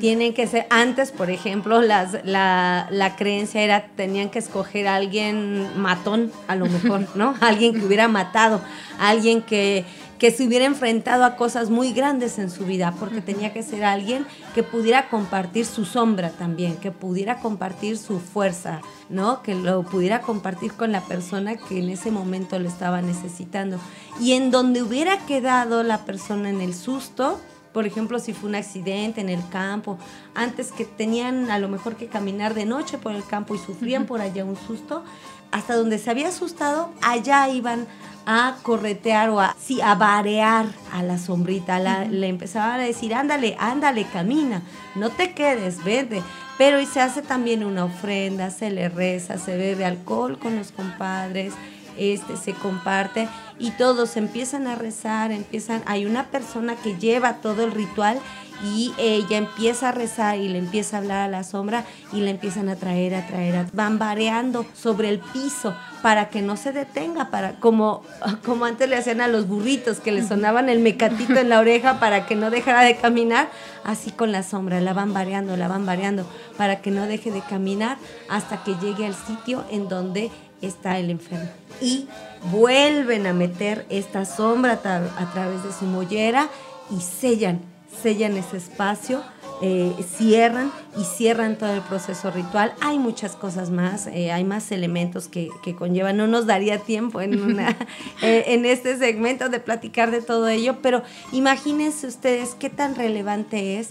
Tienen 0.00 0.32
que 0.32 0.46
ser, 0.46 0.66
antes, 0.70 1.12
por 1.12 1.28
ejemplo, 1.28 1.82
las, 1.82 2.24
la, 2.24 2.86
la, 2.90 3.14
creencia 3.14 3.60
era, 3.60 3.88
tenían 3.94 4.30
que 4.30 4.38
escoger 4.38 4.88
a 4.88 4.94
alguien 4.94 5.78
matón, 5.78 6.32
a 6.48 6.56
lo 6.56 6.64
mejor, 6.64 7.06
¿no? 7.14 7.34
Alguien 7.42 7.74
que 7.74 7.84
hubiera 7.84 8.08
matado, 8.08 8.62
alguien 8.98 9.42
que, 9.42 9.84
que 10.18 10.30
se 10.30 10.46
hubiera 10.46 10.64
enfrentado 10.64 11.24
a 11.24 11.36
cosas 11.36 11.70
muy 11.70 11.92
grandes 11.92 12.38
en 12.38 12.50
su 12.50 12.64
vida, 12.64 12.94
porque 12.98 13.20
tenía 13.20 13.52
que 13.52 13.62
ser 13.62 13.84
alguien 13.84 14.26
que 14.54 14.62
pudiera 14.62 15.08
compartir 15.08 15.66
su 15.66 15.84
sombra 15.84 16.30
también, 16.30 16.76
que 16.76 16.90
pudiera 16.90 17.40
compartir 17.40 17.98
su 17.98 18.18
fuerza, 18.18 18.80
¿no? 19.08 19.42
Que 19.42 19.54
lo 19.54 19.82
pudiera 19.82 20.22
compartir 20.22 20.72
con 20.72 20.92
la 20.92 21.02
persona 21.02 21.56
que 21.56 21.78
en 21.78 21.90
ese 21.90 22.10
momento 22.10 22.58
lo 22.58 22.68
estaba 22.68 23.02
necesitando. 23.02 23.78
Y 24.20 24.32
en 24.32 24.50
donde 24.50 24.82
hubiera 24.82 25.18
quedado 25.26 25.82
la 25.82 26.04
persona 26.04 26.48
en 26.50 26.60
el 26.60 26.74
susto, 26.74 27.40
por 27.76 27.84
ejemplo, 27.84 28.18
si 28.20 28.32
fue 28.32 28.48
un 28.48 28.54
accidente 28.54 29.20
en 29.20 29.28
el 29.28 29.46
campo, 29.50 29.98
antes 30.34 30.72
que 30.72 30.86
tenían 30.86 31.50
a 31.50 31.58
lo 31.58 31.68
mejor 31.68 31.96
que 31.96 32.06
caminar 32.06 32.54
de 32.54 32.64
noche 32.64 32.96
por 32.96 33.12
el 33.12 33.22
campo 33.22 33.54
y 33.54 33.58
sufrían 33.58 34.06
por 34.06 34.22
allá 34.22 34.46
un 34.46 34.56
susto, 34.56 35.04
hasta 35.52 35.76
donde 35.76 35.98
se 35.98 36.08
había 36.08 36.28
asustado, 36.28 36.90
allá 37.02 37.50
iban 37.50 37.86
a 38.24 38.56
corretear 38.62 39.28
o 39.28 39.40
a, 39.42 39.54
sí, 39.60 39.82
a 39.82 39.94
barear 39.94 40.64
a 40.90 41.02
la 41.02 41.18
sombrita. 41.18 41.78
Le 42.08 42.28
empezaban 42.28 42.80
a 42.80 42.84
decir, 42.84 43.14
ándale, 43.14 43.58
ándale, 43.60 44.06
camina, 44.10 44.62
no 44.94 45.10
te 45.10 45.34
quedes, 45.34 45.84
vete. 45.84 46.22
Pero 46.56 46.80
y 46.80 46.86
se 46.86 47.02
hace 47.02 47.20
también 47.20 47.62
una 47.62 47.84
ofrenda, 47.84 48.48
se 48.48 48.70
le 48.70 48.88
reza, 48.88 49.36
se 49.36 49.54
bebe 49.54 49.84
alcohol 49.84 50.38
con 50.38 50.56
los 50.56 50.72
compadres, 50.72 51.52
este, 51.98 52.36
se 52.36 52.52
comparte 52.52 53.28
y 53.58 53.70
todos 53.72 54.16
empiezan 54.16 54.66
a 54.66 54.74
rezar, 54.74 55.32
empiezan, 55.32 55.82
hay 55.86 56.04
una 56.04 56.26
persona 56.30 56.76
que 56.76 56.96
lleva 56.96 57.36
todo 57.36 57.64
el 57.64 57.72
ritual 57.72 58.18
y 58.64 58.92
ella 58.98 59.36
empieza 59.36 59.90
a 59.90 59.92
rezar 59.92 60.38
y 60.38 60.48
le 60.48 60.58
empieza 60.58 60.96
a 60.96 61.00
hablar 61.00 61.18
a 61.18 61.28
la 61.28 61.44
sombra 61.44 61.84
y 62.12 62.20
le 62.20 62.30
empiezan 62.30 62.68
a 62.68 62.76
traer, 62.76 63.14
a 63.14 63.26
traer, 63.26 63.66
van 63.72 63.98
bareando 63.98 64.66
sobre 64.74 65.08
el 65.08 65.18
piso 65.18 65.74
para 66.02 66.28
que 66.28 66.42
no 66.42 66.56
se 66.56 66.72
detenga, 66.72 67.30
para 67.30 67.54
como, 67.54 68.02
como 68.44 68.64
antes 68.64 68.88
le 68.88 68.96
hacían 68.96 69.20
a 69.20 69.28
los 69.28 69.48
burritos 69.48 70.00
que 70.00 70.12
le 70.12 70.26
sonaban 70.26 70.68
el 70.68 70.80
mecatito 70.80 71.38
en 71.38 71.48
la 71.48 71.60
oreja 71.60 72.00
para 72.00 72.26
que 72.26 72.36
no 72.36 72.50
dejara 72.50 72.82
de 72.82 72.96
caminar, 72.96 73.48
así 73.84 74.10
con 74.10 74.32
la 74.32 74.42
sombra, 74.42 74.80
la 74.80 74.92
van 74.92 75.12
variando, 75.12 75.56
la 75.56 75.68
van 75.68 75.86
variando 75.86 76.26
para 76.56 76.80
que 76.80 76.90
no 76.90 77.06
deje 77.06 77.30
de 77.30 77.40
caminar 77.40 77.98
hasta 78.28 78.62
que 78.62 78.74
llegue 78.76 79.06
al 79.06 79.14
sitio 79.14 79.64
en 79.70 79.88
donde 79.88 80.30
está 80.62 80.98
el 80.98 81.10
enfermo. 81.10 81.50
Y 81.80 82.08
vuelven 82.50 83.26
a 83.26 83.32
meter 83.32 83.86
esta 83.90 84.24
sombra 84.24 84.72
a 84.72 85.32
través 85.32 85.62
de 85.62 85.72
su 85.72 85.84
mollera 85.84 86.48
y 86.90 87.00
sellan 87.00 87.75
sellan 88.02 88.36
ese 88.36 88.56
espacio, 88.56 89.22
eh, 89.62 89.94
cierran 90.16 90.70
y 90.98 91.04
cierran 91.04 91.56
todo 91.56 91.72
el 91.72 91.80
proceso 91.80 92.30
ritual. 92.30 92.74
Hay 92.80 92.98
muchas 92.98 93.36
cosas 93.36 93.70
más, 93.70 94.06
eh, 94.06 94.30
hay 94.30 94.44
más 94.44 94.70
elementos 94.70 95.28
que, 95.28 95.50
conllevan. 95.78 96.16
No 96.16 96.26
nos 96.26 96.46
daría 96.46 96.78
tiempo 96.78 97.20
en, 97.20 97.42
una, 97.42 97.70
eh, 98.22 98.44
en 98.48 98.66
este 98.66 98.98
segmento 98.98 99.48
de 99.48 99.60
platicar 99.60 100.10
de 100.10 100.20
todo 100.20 100.48
ello, 100.48 100.76
pero 100.82 101.02
imagínense 101.32 102.06
ustedes 102.06 102.54
qué 102.54 102.68
tan 102.68 102.94
relevante 102.94 103.78
es 103.78 103.90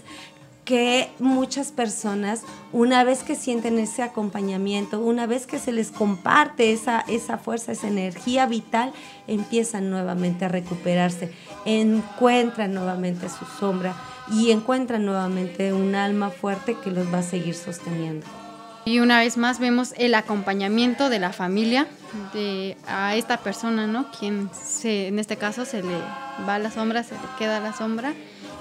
que 0.66 1.08
muchas 1.20 1.70
personas, 1.70 2.42
una 2.72 3.04
vez 3.04 3.22
que 3.22 3.36
sienten 3.36 3.78
ese 3.78 4.02
acompañamiento, 4.02 4.98
una 4.98 5.26
vez 5.26 5.46
que 5.46 5.60
se 5.60 5.70
les 5.70 5.92
comparte 5.92 6.72
esa, 6.72 7.04
esa 7.06 7.38
fuerza, 7.38 7.70
esa 7.70 7.86
energía 7.86 8.46
vital, 8.46 8.92
empiezan 9.28 9.90
nuevamente 9.90 10.44
a 10.44 10.48
recuperarse, 10.48 11.32
encuentran 11.64 12.74
nuevamente 12.74 13.28
su 13.28 13.44
sombra 13.58 13.94
y 14.28 14.50
encuentran 14.50 15.06
nuevamente 15.06 15.72
un 15.72 15.94
alma 15.94 16.30
fuerte 16.30 16.76
que 16.82 16.90
los 16.90 17.14
va 17.14 17.18
a 17.18 17.22
seguir 17.22 17.54
sosteniendo. 17.54 18.26
Y 18.84 18.98
una 18.98 19.20
vez 19.20 19.36
más 19.36 19.60
vemos 19.60 19.94
el 19.98 20.14
acompañamiento 20.14 21.08
de 21.10 21.20
la 21.20 21.32
familia 21.32 21.86
de, 22.32 22.76
a 22.88 23.14
esta 23.14 23.36
persona, 23.38 23.86
¿no? 23.86 24.10
Quien 24.12 24.50
se, 24.52 25.08
en 25.08 25.18
este 25.20 25.36
caso 25.36 25.64
se 25.64 25.82
le 25.82 25.98
va 26.48 26.58
la 26.58 26.70
sombra, 26.70 27.04
se 27.04 27.14
le 27.14 27.20
queda 27.38 27.60
la 27.60 27.72
sombra 27.72 28.14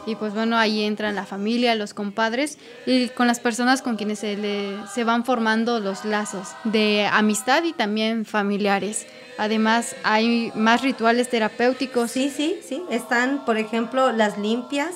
y 0.06 0.16
pues 0.16 0.34
bueno, 0.34 0.58
ahí 0.58 0.84
entran 0.84 1.16
la 1.16 1.26
familia, 1.26 1.76
los 1.76 1.94
compadres 1.94 2.58
y 2.86 3.10
con 3.10 3.28
las 3.28 3.40
personas 3.40 3.82
con 3.82 3.96
quienes 3.96 4.20
se, 4.20 4.38
le, 4.38 4.78
se 4.94 5.04
van 5.04 5.26
formando 5.26 5.80
los 5.80 6.06
lazos 6.06 6.50
de 6.64 7.08
amistad 7.12 7.64
y 7.64 7.74
también 7.74 8.26
familiares. 8.26 9.08
Además, 9.38 9.96
hay 10.04 10.52
más 10.56 10.82
rituales 10.82 11.30
terapéuticos. 11.30 12.12
Sí, 12.12 12.30
sí, 12.30 12.60
sí. 12.66 12.82
Están, 12.90 13.44
por 13.46 13.58
ejemplo, 13.58 14.12
las 14.12 14.38
limpias, 14.38 14.96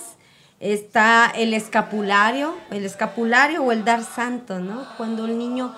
está 0.59 1.31
el 1.35 1.53
escapulario, 1.53 2.55
el 2.71 2.85
escapulario 2.85 3.63
o 3.63 3.71
el 3.71 3.85
dar 3.85 4.03
santo, 4.03 4.59
¿no? 4.59 4.85
Cuando 4.97 5.25
el 5.25 5.37
niño 5.37 5.73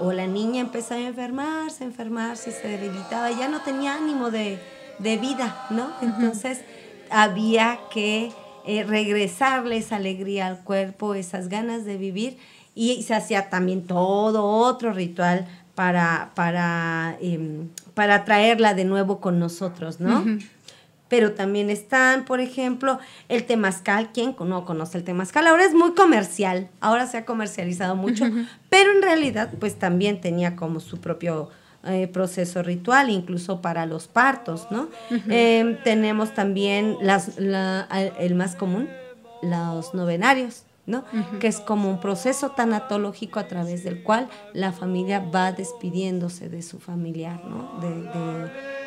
o 0.00 0.12
la 0.12 0.26
niña 0.26 0.60
empezaba 0.60 1.00
a 1.00 1.08
enfermarse, 1.08 1.84
enfermarse, 1.84 2.52
se 2.52 2.68
debilitaba, 2.68 3.30
ya 3.30 3.48
no 3.48 3.60
tenía 3.60 3.94
ánimo 3.94 4.30
de, 4.30 4.58
vida, 4.98 5.66
¿no? 5.70 5.92
Entonces 6.02 6.60
había 7.10 7.78
que 7.92 8.32
eh, 8.68 8.84
regresarle 8.84 9.78
esa 9.78 9.96
alegría 9.96 10.46
al 10.46 10.58
cuerpo, 10.58 11.14
esas 11.14 11.48
ganas 11.48 11.86
de 11.86 11.96
vivir. 11.96 12.36
Y 12.74 13.02
se 13.02 13.14
hacía 13.14 13.48
también 13.48 13.86
todo 13.86 14.44
otro 14.44 14.92
ritual 14.92 15.46
para, 15.74 16.32
para, 16.34 17.16
em, 17.22 17.68
para 17.94 18.26
traerla 18.26 18.74
de 18.74 18.84
nuevo 18.84 19.20
con 19.20 19.38
nosotros, 19.38 20.00
¿no? 20.00 20.22
Pero 21.08 21.32
también 21.32 21.70
están, 21.70 22.26
por 22.26 22.40
ejemplo, 22.40 22.98
el 23.30 23.44
temazcal. 23.44 24.10
¿Quién 24.12 24.36
no 24.38 24.66
conoce 24.66 24.98
el 24.98 25.04
temazcal? 25.04 25.46
Ahora 25.46 25.64
es 25.64 25.72
muy 25.72 25.94
comercial, 25.94 26.68
ahora 26.80 27.06
se 27.06 27.16
ha 27.16 27.24
comercializado 27.24 27.96
mucho, 27.96 28.26
pero 28.68 28.92
en 28.92 29.00
realidad 29.00 29.50
pues 29.58 29.78
también 29.78 30.20
tenía 30.20 30.56
como 30.56 30.80
su 30.80 31.00
propio 31.00 31.48
eh, 31.88 32.08
proceso 32.08 32.62
ritual, 32.62 33.10
incluso 33.10 33.60
para 33.60 33.86
los 33.86 34.08
partos, 34.08 34.68
¿no? 34.70 34.88
Em, 35.28 35.76
tenemos 35.82 36.34
también 36.34 36.96
las, 37.00 37.38
el 37.38 38.34
más 38.34 38.56
común, 38.56 38.88
los 39.42 39.94
novenarios, 39.94 40.64
¿no? 40.88 41.04
Que 41.38 41.48
es 41.48 41.60
como 41.60 41.90
un 41.90 42.00
proceso 42.00 42.52
tanatológico 42.52 43.38
a 43.38 43.46
través 43.46 43.84
del 43.84 44.02
cual 44.02 44.28
la 44.54 44.72
familia 44.72 45.20
va 45.20 45.52
despidiéndose 45.52 46.48
de 46.48 46.62
su 46.62 46.78
familiar, 46.78 47.44
¿no? 47.44 47.78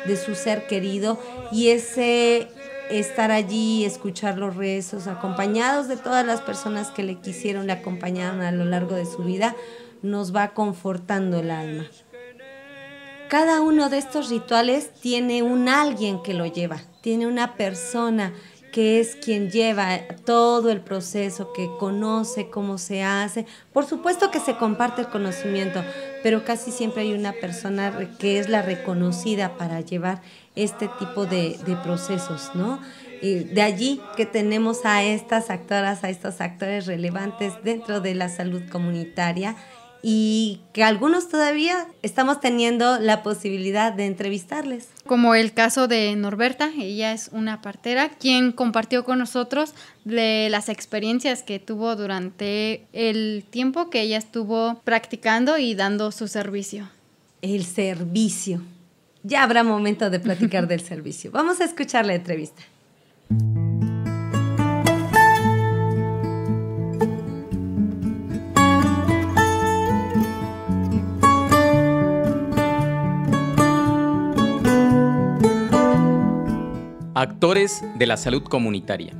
de, 0.04 0.16
su 0.16 0.34
ser 0.34 0.66
querido 0.66 1.16
y 1.52 1.68
ese 1.68 2.48
estar 2.90 3.30
allí, 3.30 3.84
escuchar 3.84 4.36
los 4.36 4.56
rezos, 4.56 5.06
acompañados 5.06 5.86
de 5.86 5.96
todas 5.96 6.26
las 6.26 6.40
personas 6.40 6.90
que 6.90 7.04
le 7.04 7.20
quisieron, 7.20 7.68
le 7.68 7.72
acompañaron 7.72 8.42
a 8.42 8.50
lo 8.50 8.64
largo 8.64 8.96
de 8.96 9.06
su 9.06 9.22
vida, 9.22 9.54
nos 10.02 10.34
va 10.34 10.48
confortando 10.54 11.38
el 11.38 11.52
alma. 11.52 11.84
Cada 13.32 13.62
uno 13.62 13.88
de 13.88 13.96
estos 13.96 14.28
rituales 14.28 14.90
tiene 15.00 15.42
un 15.42 15.66
alguien 15.66 16.22
que 16.22 16.34
lo 16.34 16.44
lleva, 16.44 16.82
tiene 17.00 17.26
una 17.26 17.54
persona 17.54 18.34
que 18.72 19.00
es 19.00 19.16
quien 19.16 19.50
lleva 19.50 20.00
todo 20.26 20.70
el 20.70 20.82
proceso, 20.82 21.50
que 21.54 21.66
conoce 21.78 22.50
cómo 22.50 22.76
se 22.76 23.02
hace. 23.02 23.46
Por 23.72 23.86
supuesto 23.86 24.30
que 24.30 24.38
se 24.38 24.58
comparte 24.58 25.00
el 25.00 25.08
conocimiento, 25.08 25.82
pero 26.22 26.44
casi 26.44 26.70
siempre 26.72 27.04
hay 27.04 27.14
una 27.14 27.32
persona 27.32 28.10
que 28.18 28.38
es 28.38 28.50
la 28.50 28.60
reconocida 28.60 29.56
para 29.56 29.80
llevar 29.80 30.20
este 30.54 30.90
tipo 30.98 31.24
de, 31.24 31.58
procesos, 31.82 32.50
¿no? 32.54 32.80
Y 33.22 33.44
de 33.44 33.62
allí 33.62 34.02
que 34.14 34.26
tenemos 34.26 34.84
a 34.84 35.04
estas 35.04 35.48
actoras, 35.48 36.04
a 36.04 36.10
estos 36.10 36.42
actores 36.42 36.84
relevantes 36.84 37.54
dentro 37.64 38.02
de 38.02 38.14
la 38.14 38.28
salud 38.28 38.60
comunitaria 38.70 39.56
y 40.02 40.60
que 40.72 40.82
algunos 40.82 41.28
todavía 41.28 41.86
estamos 42.02 42.40
teniendo 42.40 42.98
la 42.98 43.22
posibilidad 43.22 43.92
de 43.92 44.06
entrevistarles. 44.06 44.88
Como 45.06 45.34
el 45.34 45.52
caso 45.52 45.86
de 45.86 46.14
Norberta, 46.16 46.70
ella 46.76 47.12
es 47.12 47.30
una 47.32 47.62
partera 47.62 48.10
quien 48.10 48.50
compartió 48.52 49.04
con 49.04 49.18
nosotros 49.18 49.74
de 50.04 50.48
las 50.50 50.68
experiencias 50.68 51.42
que 51.44 51.60
tuvo 51.60 51.94
durante 51.94 52.84
el 52.92 53.44
tiempo 53.48 53.90
que 53.90 54.02
ella 54.02 54.18
estuvo 54.18 54.80
practicando 54.84 55.58
y 55.58 55.74
dando 55.74 56.10
su 56.10 56.26
servicio. 56.26 56.88
El 57.40 57.64
servicio. 57.64 58.60
Ya 59.22 59.44
habrá 59.44 59.62
momento 59.62 60.10
de 60.10 60.18
platicar 60.18 60.66
del 60.68 60.80
servicio. 60.80 61.30
Vamos 61.30 61.60
a 61.60 61.64
escuchar 61.64 62.06
la 62.06 62.14
entrevista. 62.14 62.62
Actores 77.22 77.84
de 77.94 78.06
la 78.08 78.16
salud 78.16 78.42
comunitaria. 78.42 79.12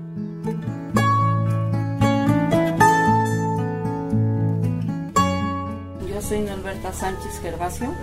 Yo 6.08 6.20
soy 6.20 6.40
Norberta 6.40 6.92
Sánchez 6.92 7.38
Gervasio. 7.40 7.94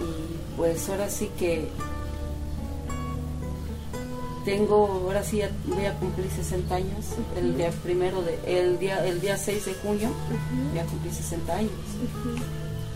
Y 0.00 0.56
pues 0.56 0.88
ahora 0.88 1.08
sí 1.08 1.30
que 1.38 1.68
tengo, 4.44 4.86
ahora 5.04 5.22
sí 5.22 5.42
voy 5.66 5.84
a 5.84 5.94
cumplir 6.00 6.28
60 6.28 6.74
años, 6.74 7.06
el 7.36 7.56
día 7.56 7.70
primero 7.84 8.20
de, 8.22 8.36
el 8.46 8.80
día, 8.80 9.06
el 9.06 9.20
día 9.20 9.36
6 9.36 9.64
de 9.64 9.74
junio 9.74 10.10
voy 10.72 10.80
a 10.80 10.84
cumplir 10.86 11.12
60 11.14 11.54
años. 11.54 11.70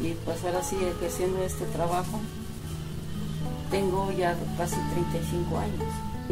Y 0.02 0.14
pues 0.24 0.44
ahora 0.44 0.64
sí 0.64 0.76
ejerciendo 0.98 1.40
este 1.44 1.64
trabajo 1.66 2.18
tengo 3.70 4.12
ya 4.12 4.36
casi 4.56 4.76
35 4.94 5.58
años. 5.58 5.82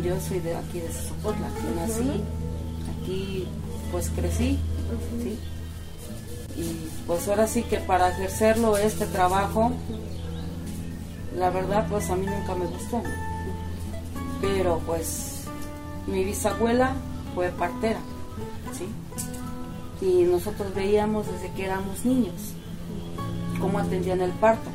Yo 0.02 0.20
soy 0.20 0.40
de 0.40 0.54
aquí 0.54 0.80
de 0.80 0.92
Sopotla, 0.92 1.48
aquí 1.48 1.66
nací, 1.74 2.22
aquí 2.96 3.48
pues 3.90 4.10
crecí, 4.10 4.58
¿sí? 5.22 5.38
Y 6.56 6.88
pues 7.06 7.26
ahora 7.28 7.46
sí 7.46 7.62
que 7.62 7.78
para 7.78 8.10
ejercerlo 8.10 8.76
este 8.76 9.06
trabajo, 9.06 9.72
la 11.36 11.50
verdad 11.50 11.86
pues 11.88 12.10
a 12.10 12.16
mí 12.16 12.26
nunca 12.26 12.54
me 12.54 12.66
gustó. 12.66 13.02
Pero 14.40 14.80
pues 14.86 15.44
mi 16.06 16.24
bisabuela 16.24 16.94
fue 17.34 17.48
partera, 17.50 18.00
¿sí? 18.72 18.86
Y 20.04 20.24
nosotros 20.24 20.74
veíamos 20.74 21.26
desde 21.26 21.52
que 21.54 21.64
éramos 21.64 22.04
niños 22.04 22.54
cómo 23.60 23.78
atendían 23.80 24.20
el 24.20 24.30
parto. 24.32 24.70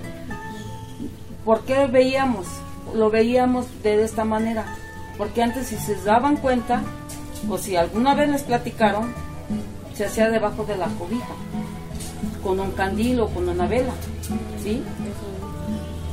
¿Por 1.45 1.61
qué 1.61 1.87
veíamos? 1.87 2.47
Lo 2.93 3.09
veíamos 3.09 3.65
de 3.83 4.03
esta 4.03 4.23
manera. 4.23 4.77
Porque 5.17 5.43
antes 5.43 5.67
si 5.67 5.77
se 5.77 5.95
daban 6.03 6.37
cuenta, 6.37 6.81
o 7.49 7.57
si 7.57 7.75
alguna 7.75 8.15
vez 8.15 8.29
les 8.29 8.43
platicaron, 8.43 9.13
se 9.93 10.05
hacía 10.05 10.29
debajo 10.29 10.63
de 10.65 10.77
la 10.77 10.87
cobija, 10.87 11.35
con 12.41 12.59
un 12.59 12.71
candil 12.71 13.19
o 13.19 13.27
con 13.27 13.47
una 13.47 13.67
vela, 13.67 13.93
¿sí? 14.63 14.81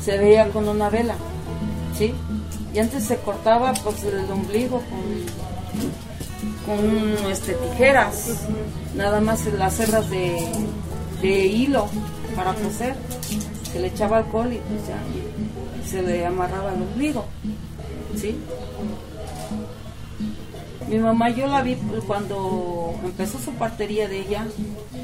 Se 0.03 0.19
veía 0.19 0.51
con 0.51 0.69
una 0.69 0.91
vela, 0.91 1.15
¿sí? 1.97 2.15
Y 2.75 2.79
antes 2.79 3.05
se 3.05 3.17
cortaba 3.17 3.73
pues 3.73 4.03
el 4.05 4.31
ombligo 4.31 4.83
con, 6.67 6.77
con 6.77 7.31
este, 7.31 7.55
tijeras, 7.55 8.47
nada 8.95 9.21
más 9.21 9.47
las 9.47 9.75
cerdas 9.75 10.11
de, 10.11 10.47
de 11.23 11.47
hilo 11.47 11.87
para 12.37 12.53
coser 12.55 12.95
se 13.73 13.81
le 13.81 13.89
echaba 13.89 14.19
alcohol 14.19 14.53
y 14.53 14.59
pues 14.59 14.87
ya 14.89 14.99
se 15.89 16.03
le 16.03 16.27
amarraba 16.27 16.75
el 16.75 16.83
ombligo. 16.83 17.25
¿Sí? 18.17 18.37
Mi 20.89 20.99
mamá 20.99 21.31
yo 21.31 21.47
la 21.47 21.63
vi 21.63 21.77
cuando 22.07 22.99
empezó 23.05 23.39
su 23.39 23.53
partería 23.53 24.09
de 24.09 24.21
ella, 24.21 24.45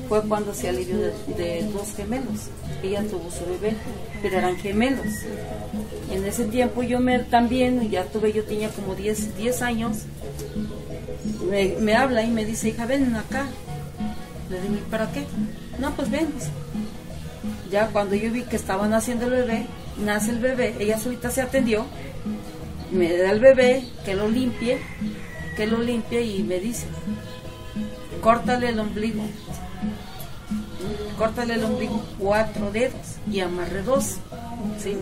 fue 0.08 0.20
cuando 0.22 0.52
se 0.52 0.68
alivió 0.68 0.96
de, 0.98 1.70
dos 1.72 1.94
gemelos. 1.94 2.48
Ella 2.82 3.02
tuvo 3.02 3.30
su 3.30 3.44
bebé, 3.46 3.76
pero 4.20 4.38
eran 4.38 4.56
gemelos. 4.56 5.06
En 6.10 6.24
ese 6.24 6.44
tiempo 6.46 6.82
yo 6.82 6.98
me 6.98 7.20
también, 7.20 7.88
ya 7.88 8.04
tuve, 8.04 8.32
yo 8.32 8.44
tenía 8.44 8.68
como 8.70 8.96
10, 8.96 9.36
10 9.36 9.62
años, 9.62 9.98
me, 11.48 11.76
me, 11.78 11.94
habla 11.94 12.24
y 12.24 12.30
me 12.30 12.44
dice, 12.44 12.70
hija, 12.70 12.86
ven 12.86 13.14
acá. 13.14 13.46
Le 14.50 14.60
dije, 14.60 14.82
¿para 14.90 15.10
qué? 15.12 15.24
No, 15.78 15.92
pues 15.92 16.10
ven. 16.10 16.28
Ya 17.70 17.88
cuando 17.88 18.14
yo 18.14 18.30
vi 18.30 18.42
que 18.42 18.56
estaban 18.56 18.92
haciendo 18.94 19.26
el 19.26 19.32
bebé, 19.32 19.66
nace 19.98 20.30
el 20.30 20.38
bebé, 20.38 20.74
ella 20.78 20.98
solita 20.98 21.30
se 21.30 21.42
atendió, 21.42 21.84
me 22.90 23.16
da 23.16 23.30
el 23.30 23.40
bebé, 23.40 23.84
que 24.04 24.14
lo 24.14 24.28
limpie, 24.28 24.78
que 25.56 25.66
lo 25.66 25.78
limpie 25.78 26.22
y 26.22 26.42
me 26.42 26.60
dice, 26.60 26.86
córtale 28.20 28.68
el 28.68 28.78
ombligo, 28.78 29.22
córtale 31.18 31.54
el 31.54 31.64
ombligo 31.64 32.02
cuatro 32.18 32.70
dedos 32.70 33.16
y 33.30 33.40
amarre 33.40 33.82
dos, 33.82 34.16
¿sí? 34.78 34.96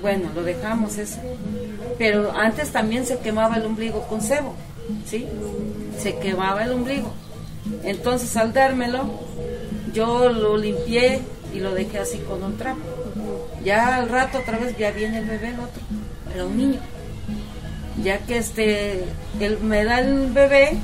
Bueno, 0.00 0.30
lo 0.34 0.42
dejamos 0.42 0.98
eso. 0.98 1.20
Pero 1.96 2.32
antes 2.32 2.70
también 2.70 3.06
se 3.06 3.18
quemaba 3.18 3.56
el 3.56 3.66
ombligo 3.66 4.06
con 4.08 4.20
cebo, 4.20 4.54
¿sí? 5.06 5.26
Se 5.98 6.18
quemaba 6.18 6.64
el 6.64 6.72
ombligo. 6.72 7.12
Entonces 7.84 8.36
al 8.36 8.52
dármelo, 8.52 9.04
yo 9.92 10.28
lo 10.28 10.56
limpié 10.56 11.20
y 11.52 11.60
lo 11.60 11.74
dejé 11.74 11.98
así 11.98 12.18
con 12.18 12.42
un 12.42 12.56
trapo. 12.56 12.80
Ya 13.64 13.96
al 13.96 14.08
rato 14.08 14.38
otra 14.38 14.58
vez 14.58 14.76
ya 14.76 14.90
viene 14.90 15.18
el 15.18 15.26
bebé, 15.26 15.48
el 15.48 15.60
otro, 15.60 15.82
era 16.34 16.44
un 16.44 16.56
niño. 16.56 16.80
Ya 18.02 18.18
que 18.18 18.38
este, 18.38 19.04
él 19.38 19.58
me 19.62 19.84
da 19.84 20.00
el 20.00 20.30
bebé, 20.30 20.78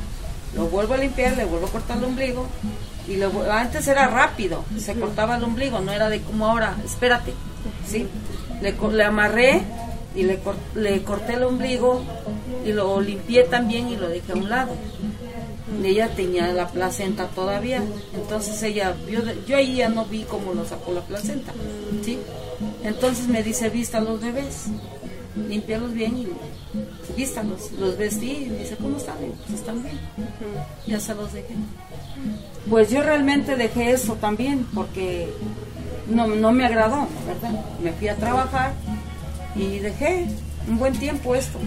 lo 0.54 0.66
vuelvo 0.66 0.94
a 0.94 0.98
limpiar, 0.98 1.36
le 1.36 1.44
vuelvo 1.44 1.66
a 1.66 1.70
cortar 1.70 1.98
el 1.98 2.04
ombligo. 2.04 2.46
Y 3.08 3.16
lo, 3.16 3.32
antes 3.50 3.88
era 3.88 4.06
rápido, 4.08 4.64
se 4.78 4.94
cortaba 4.94 5.36
el 5.36 5.44
ombligo, 5.44 5.80
no 5.80 5.92
era 5.92 6.10
de 6.10 6.20
como 6.20 6.46
ahora, 6.46 6.76
espérate, 6.84 7.32
¿sí? 7.86 8.06
Le, 8.60 8.74
le 8.92 9.04
amarré 9.04 9.62
y 10.14 10.24
le, 10.24 10.38
le 10.74 11.02
corté 11.02 11.34
el 11.34 11.44
ombligo 11.44 12.02
y 12.66 12.72
lo 12.72 13.00
limpié 13.00 13.44
también 13.44 13.88
y 13.88 13.96
lo 13.96 14.10
dejé 14.10 14.32
a 14.32 14.34
un 14.34 14.50
lado 14.50 14.74
ella 15.84 16.08
tenía 16.14 16.52
la 16.52 16.68
placenta 16.68 17.26
todavía, 17.28 17.82
entonces 18.14 18.62
ella, 18.62 18.94
yo, 19.08 19.20
yo 19.46 19.56
ahí 19.56 19.76
ya 19.76 19.88
no 19.88 20.04
vi 20.04 20.24
cómo 20.24 20.52
lo 20.52 20.64
sacó 20.64 20.92
la 20.92 21.02
placenta, 21.02 21.52
¿sí? 22.04 22.18
Entonces 22.82 23.28
me 23.28 23.42
dice, 23.42 23.68
vista 23.70 24.00
los 24.00 24.20
bebés, 24.20 24.66
limpialos 25.48 25.92
bien 25.92 26.18
y 26.18 26.28
vístalos, 27.16 27.72
los 27.78 27.96
vestí 27.96 28.44
y 28.46 28.50
me 28.50 28.58
dice, 28.58 28.76
¿cómo 28.76 28.96
están? 28.96 29.16
Pues 29.46 29.60
están 29.60 29.82
bien, 29.82 29.98
ya 30.86 30.98
se 31.00 31.14
los 31.14 31.32
dejé. 31.32 31.54
Pues 32.68 32.90
yo 32.90 33.02
realmente 33.02 33.56
dejé 33.56 33.92
eso 33.92 34.14
también 34.14 34.66
porque 34.74 35.28
no, 36.08 36.26
no 36.26 36.52
me 36.52 36.66
agradó, 36.66 37.06
¿verdad? 37.26 37.64
Me 37.82 37.92
fui 37.92 38.08
a 38.08 38.16
trabajar 38.16 38.72
y 39.54 39.78
dejé 39.78 40.26
un 40.68 40.78
buen 40.78 40.94
tiempo 40.98 41.34
esto. 41.34 41.58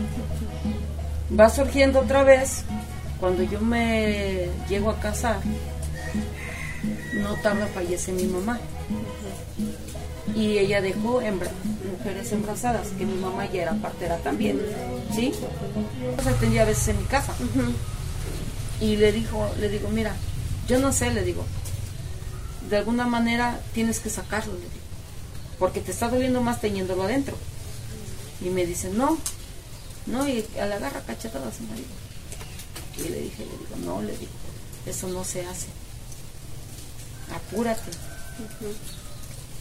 Va 1.38 1.50
surgiendo 1.50 2.00
otra 2.02 2.24
vez 2.24 2.66
cuando 3.22 3.44
yo 3.44 3.62
me 3.62 4.50
llego 4.68 4.90
a 4.90 5.00
casar, 5.00 5.40
no 7.14 7.36
tarda 7.36 7.68
fallece 7.68 8.12
mi 8.12 8.24
mamá. 8.26 8.60
Y 10.36 10.58
ella 10.58 10.82
dejó 10.82 11.22
mujeres 11.22 12.32
embarazadas, 12.32 12.88
que 12.98 13.06
mi 13.06 13.14
mamá 13.14 13.46
ya 13.46 13.62
era 13.62 13.74
partera 13.76 14.18
también, 14.18 14.60
¿sí? 15.14 15.32
Se 16.24 16.30
atendía 16.30 16.64
a 16.64 16.66
veces 16.66 16.90
en 16.90 16.98
mi 16.98 17.06
casa. 17.06 17.34
Y 18.82 18.96
le 18.96 19.12
dijo, 19.12 19.48
le 19.60 19.70
digo, 19.70 19.90
mira, 19.90 20.16
yo 20.68 20.80
no 20.80 20.92
sé, 20.92 21.12
le 21.12 21.24
digo, 21.24 21.46
de 22.72 22.78
alguna 22.78 23.06
manera 23.06 23.60
tienes 23.74 24.00
que 24.00 24.10
sacarlo, 24.10 24.54
le 24.54 24.62
digo, 24.62 24.72
porque 25.60 25.80
te 25.80 25.92
está 25.92 26.10
doliendo 26.10 26.42
más 26.42 26.60
teniéndolo 26.60 27.04
adentro. 27.04 27.38
Y 28.44 28.50
me 28.50 28.66
dice, 28.66 28.90
no, 28.90 29.20
no, 30.08 30.28
y 30.28 30.44
a 30.60 30.66
la 30.66 30.80
garra 30.80 31.02
cachetada 31.02 31.50
a 31.50 31.54
su 31.54 31.62
marido. 31.64 31.86
Y 32.98 33.10
le 33.10 33.22
dije, 33.22 33.46
le 33.46 33.58
digo, 33.58 33.76
no, 33.86 34.02
le 34.02 34.18
digo, 34.18 34.32
eso 34.86 35.08
no 35.08 35.24
se 35.24 35.46
hace. 35.46 35.68
Apúrate. 37.34 37.92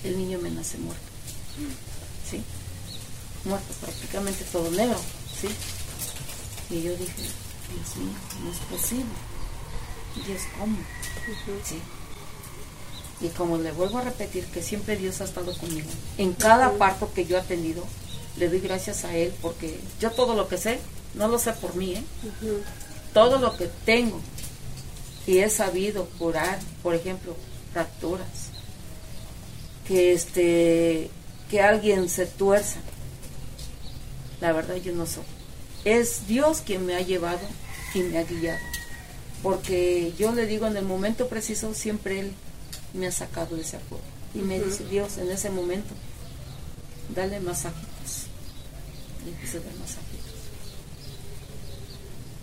El 0.04 0.16
niño 0.16 0.38
me 0.38 0.50
nace 0.50 0.78
muerto. 0.78 1.02
¿Sí? 2.28 2.42
Muerto, 3.44 3.72
prácticamente 3.80 4.44
todo 4.44 4.70
negro. 4.70 4.98
¿Sí? 5.40 5.48
Y 6.74 6.82
yo 6.82 6.96
dije, 6.96 7.22
Dios 7.74 7.96
mío, 7.96 8.14
no 8.44 8.50
es 8.50 8.58
posible. 8.58 9.04
Dios, 10.26 10.42
¿cómo? 10.58 10.76
¿Sí? 11.64 11.80
Y 13.20 13.28
como 13.28 13.58
le 13.58 13.72
vuelvo 13.72 13.98
a 13.98 14.02
repetir 14.02 14.46
que 14.46 14.62
siempre 14.62 14.96
Dios 14.96 15.20
ha 15.20 15.24
estado 15.24 15.56
conmigo, 15.56 15.90
en 16.16 16.32
cada 16.32 16.72
parto 16.78 17.12
que 17.12 17.26
yo 17.26 17.36
he 17.36 17.40
atendido, 17.40 17.84
le 18.36 18.48
doy 18.48 18.60
gracias 18.60 19.04
a 19.04 19.14
Él 19.14 19.32
porque 19.42 19.78
yo 20.00 20.10
todo 20.10 20.34
lo 20.34 20.48
que 20.48 20.56
sé, 20.56 20.80
no 21.14 21.28
lo 21.28 21.38
sé 21.38 21.52
por 21.52 21.74
mí, 21.74 21.94
¿eh? 21.94 22.04
Todo 23.12 23.38
lo 23.38 23.56
que 23.56 23.68
tengo 23.84 24.20
y 25.26 25.38
he 25.38 25.50
sabido 25.50 26.06
curar, 26.18 26.58
por 26.82 26.94
ejemplo, 26.94 27.36
fracturas, 27.72 28.50
que 29.86 30.12
este 30.12 31.10
que 31.50 31.60
alguien 31.60 32.08
se 32.08 32.26
tuerza. 32.26 32.78
La 34.40 34.52
verdad 34.52 34.76
yo 34.76 34.92
no 34.92 35.06
soy. 35.06 35.24
Es 35.84 36.26
Dios 36.26 36.62
quien 36.64 36.86
me 36.86 36.94
ha 36.94 37.00
llevado 37.00 37.40
y 37.94 38.00
me 38.00 38.18
ha 38.18 38.24
guiado. 38.24 38.60
Porque 39.42 40.12
yo 40.18 40.32
le 40.32 40.46
digo 40.46 40.66
en 40.66 40.76
el 40.76 40.84
momento 40.84 41.28
preciso, 41.28 41.74
siempre 41.74 42.20
Él 42.20 42.32
me 42.94 43.06
ha 43.06 43.12
sacado 43.12 43.56
de 43.56 43.62
ese 43.62 43.76
apuro. 43.76 44.02
Y 44.34 44.38
me 44.38 44.60
dice, 44.60 44.84
Dios, 44.84 45.18
en 45.18 45.30
ese 45.30 45.50
momento, 45.50 45.94
dale 47.14 47.40
masajitos. 47.40 48.26
Y 49.26 49.30
empecé 49.30 49.58
a 49.58 49.60
dar 49.60 49.74
masajitos. 49.74 50.29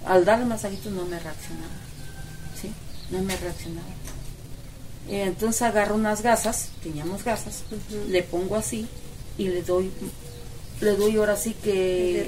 Al 0.07 0.25
darle 0.25 0.45
masajitos 0.45 0.91
no 0.91 1.05
me 1.05 1.19
reaccionaba. 1.19 1.73
¿Sí? 2.59 2.71
No 3.11 3.21
me 3.21 3.35
reaccionaba. 3.35 3.87
Y 5.09 5.15
entonces 5.15 5.61
agarro 5.61 5.95
unas 5.95 6.21
gasas, 6.21 6.69
teníamos 6.83 7.23
gasas, 7.23 7.63
le 8.09 8.23
pongo 8.23 8.57
así 8.57 8.87
y 9.37 9.47
le 9.47 9.61
doy, 9.61 9.89
le 10.81 10.95
doy 10.97 11.15
ahora 11.15 11.37
sí 11.37 11.53
que 11.53 12.27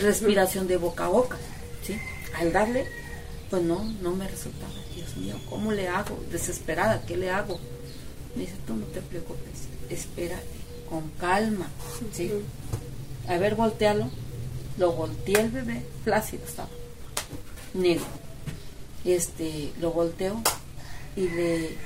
respiración 0.00 0.66
de 0.66 0.78
boca 0.78 1.04
a 1.04 1.08
boca. 1.08 1.36
¿sí? 1.86 1.98
Al 2.38 2.52
darle, 2.52 2.86
pues 3.50 3.62
no, 3.62 3.84
no 4.02 4.14
me 4.14 4.26
resultaba. 4.26 4.72
Dios 4.94 5.16
mío, 5.16 5.36
¿cómo 5.50 5.72
le 5.72 5.88
hago? 5.88 6.18
Desesperada, 6.30 7.04
¿qué 7.06 7.16
le 7.16 7.30
hago? 7.30 7.58
Me 8.34 8.42
dice, 8.42 8.54
tú 8.66 8.74
no 8.74 8.86
te 8.86 9.00
preocupes, 9.02 9.68
espérate, 9.90 10.46
con 10.88 11.10
calma. 11.18 11.68
¿sí? 12.12 12.32
A 13.28 13.36
ver, 13.36 13.54
voltealo. 13.54 14.10
Lo 14.78 14.92
volteé 14.92 15.40
el 15.40 15.50
bebé, 15.50 15.82
plácido 16.04 16.44
estaba, 16.44 16.68
negro. 17.74 18.06
Este, 19.04 19.72
lo 19.80 19.92
volteo 19.92 20.42
y 21.16 21.28
le, 21.28 21.76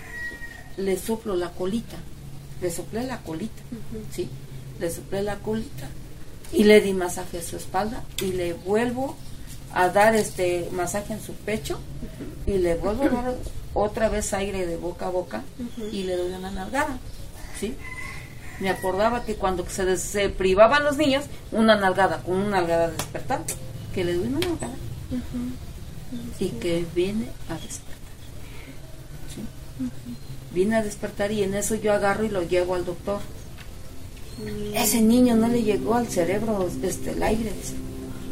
le 0.76 0.98
soplo 0.98 1.36
la 1.36 1.50
colita. 1.50 1.96
Le 2.60 2.70
soplé 2.70 3.04
la 3.04 3.18
colita, 3.18 3.62
¿sí? 4.12 4.28
Le 4.78 4.90
soplé 4.90 5.22
la 5.22 5.36
colita 5.36 5.88
y 6.52 6.64
le 6.64 6.80
di 6.80 6.92
masaje 6.92 7.38
a 7.38 7.42
su 7.42 7.56
espalda 7.56 8.04
y 8.20 8.32
le 8.32 8.52
vuelvo 8.52 9.16
a 9.74 9.88
dar 9.88 10.14
este 10.14 10.68
masaje 10.72 11.14
en 11.14 11.22
su 11.22 11.32
pecho 11.32 11.80
y 12.46 12.58
le 12.58 12.76
vuelvo 12.76 13.04
a 13.04 13.08
dar 13.08 13.34
otra 13.74 14.08
vez 14.08 14.32
aire 14.34 14.66
de 14.66 14.76
boca 14.76 15.06
a 15.06 15.10
boca 15.10 15.42
y 15.90 16.04
le 16.04 16.16
doy 16.16 16.32
una 16.32 16.50
nalgada, 16.50 16.98
¿sí? 17.58 17.74
Me 18.60 18.70
acordaba 18.70 19.24
que 19.24 19.34
cuando 19.34 19.68
se, 19.68 19.96
se 19.96 20.28
privaban 20.28 20.84
los 20.84 20.96
niños, 20.96 21.24
una 21.50 21.74
nalgada, 21.74 22.22
con 22.22 22.36
una 22.36 22.60
nalgada 22.60 22.88
de 22.88 22.96
despertar, 22.96 23.40
que 23.92 24.04
le 24.04 24.14
doy 24.14 24.28
una 24.28 24.40
nalgada 24.40 24.74
y 26.38 26.48
que 26.48 26.84
viene 26.94 27.26
a 27.48 27.54
despertar. 27.54 27.92
¿sí? 29.34 29.42
Viene 30.54 30.76
a 30.76 30.82
despertar 30.82 31.32
y 31.32 31.42
en 31.42 31.54
eso 31.54 31.74
yo 31.74 31.92
agarro 31.92 32.24
y 32.24 32.28
lo 32.28 32.42
llevo 32.42 32.74
al 32.74 32.84
doctor. 32.84 33.20
Ese 34.74 35.00
niño 35.00 35.36
no 35.36 35.48
le 35.48 35.62
llegó 35.62 35.94
al 35.94 36.08
cerebro 36.08 36.68
este, 36.82 37.10
el 37.10 37.22
aire, 37.22 37.52
dice. 37.52 37.74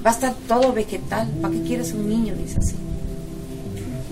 Va 0.04 0.10
a 0.10 0.14
estar 0.14 0.34
todo 0.48 0.72
vegetal. 0.72 1.28
¿Para 1.42 1.52
qué 1.54 1.62
quieres 1.62 1.92
un 1.92 2.08
niño? 2.08 2.34
Dice 2.34 2.58
así. 2.58 2.74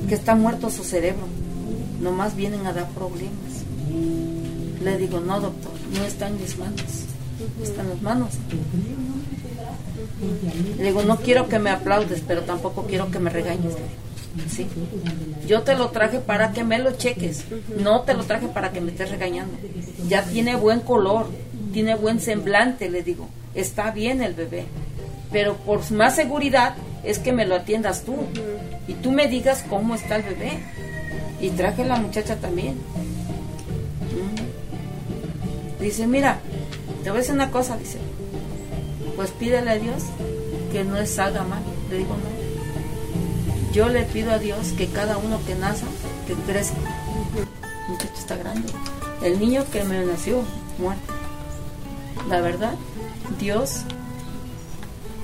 Que 0.08 0.14
está 0.14 0.34
muerto 0.34 0.70
su 0.70 0.84
cerebro. 0.84 1.26
Nomás 2.00 2.36
vienen 2.36 2.66
a 2.66 2.72
dar 2.72 2.88
problemas. 2.90 3.64
Le 4.82 4.98
digo, 4.98 5.20
no, 5.20 5.40
doctor, 5.40 5.72
no 5.92 6.04
está 6.04 6.28
en 6.28 6.40
mis 6.40 6.56
manos. 6.58 6.82
Está 7.62 7.82
en 7.82 7.88
las 7.88 8.02
manos. 8.02 8.30
Le 10.78 10.84
digo, 10.84 11.02
no 11.02 11.16
quiero 11.16 11.48
que 11.48 11.58
me 11.58 11.70
aplaudes, 11.70 12.22
pero 12.26 12.42
tampoco 12.42 12.84
quiero 12.86 13.10
que 13.10 13.18
me 13.18 13.30
regañes. 13.30 13.74
¿sí? 14.48 14.66
Yo 15.46 15.62
te 15.62 15.76
lo 15.76 15.88
traje 15.90 16.18
para 16.18 16.52
que 16.52 16.64
me 16.64 16.78
lo 16.78 16.92
cheques, 16.92 17.44
no 17.78 18.02
te 18.02 18.14
lo 18.14 18.24
traje 18.24 18.48
para 18.48 18.72
que 18.72 18.80
me 18.80 18.90
estés 18.90 19.10
regañando. 19.10 19.56
Ya 20.08 20.24
tiene 20.24 20.56
buen 20.56 20.80
color, 20.80 21.26
tiene 21.72 21.94
buen 21.94 22.20
semblante, 22.20 22.90
le 22.90 23.02
digo, 23.02 23.28
está 23.54 23.90
bien 23.90 24.22
el 24.22 24.34
bebé, 24.34 24.64
pero 25.32 25.56
por 25.56 25.90
más 25.92 26.16
seguridad 26.16 26.74
es 27.04 27.18
que 27.18 27.32
me 27.32 27.46
lo 27.46 27.56
atiendas 27.56 28.02
tú 28.02 28.16
y 28.86 28.94
tú 28.94 29.10
me 29.10 29.28
digas 29.28 29.64
cómo 29.68 29.94
está 29.94 30.16
el 30.16 30.22
bebé. 30.22 30.58
Y 31.40 31.50
traje 31.50 31.82
a 31.82 31.86
la 31.86 31.96
muchacha 31.96 32.34
también. 32.36 32.74
Dice, 35.80 36.08
mira, 36.08 36.40
te 37.04 37.10
voy 37.10 37.18
a 37.18 37.20
decir 37.20 37.34
una 37.34 37.52
cosa, 37.52 37.76
dice, 37.76 37.98
pues 39.18 39.32
pídele 39.32 39.68
a 39.68 39.74
Dios 39.74 40.04
que 40.70 40.84
no 40.84 40.96
es 40.96 41.18
haga 41.18 41.42
mal. 41.42 41.60
Le 41.90 41.98
digo, 41.98 42.14
no, 42.14 43.72
yo 43.72 43.88
le 43.88 44.04
pido 44.04 44.30
a 44.30 44.38
Dios 44.38 44.68
que 44.78 44.86
cada 44.86 45.18
uno 45.18 45.40
que 45.44 45.56
naza, 45.56 45.86
que 46.28 46.34
crezca. 46.34 46.76
El 47.36 47.92
muchacho 47.92 48.14
está 48.16 48.36
grande. 48.36 48.72
El 49.20 49.40
niño 49.40 49.64
que 49.72 49.82
me 49.82 50.06
nació, 50.06 50.44
muerto. 50.78 51.12
La 52.28 52.40
verdad, 52.40 52.74
Dios 53.40 53.80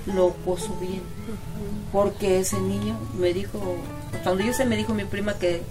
lo 0.07 0.31
puso 0.33 0.75
bien. 0.81 1.03
Porque 1.93 2.41
ese 2.41 2.59
niño 2.59 2.99
me 3.17 3.33
dijo, 3.33 3.61
cuando 4.25 4.43
yo 4.43 4.53
se 4.55 4.65
me 4.65 4.77
dijo 4.77 4.93
mi 4.93 5.05
prima 5.05 5.35
que 5.35 5.63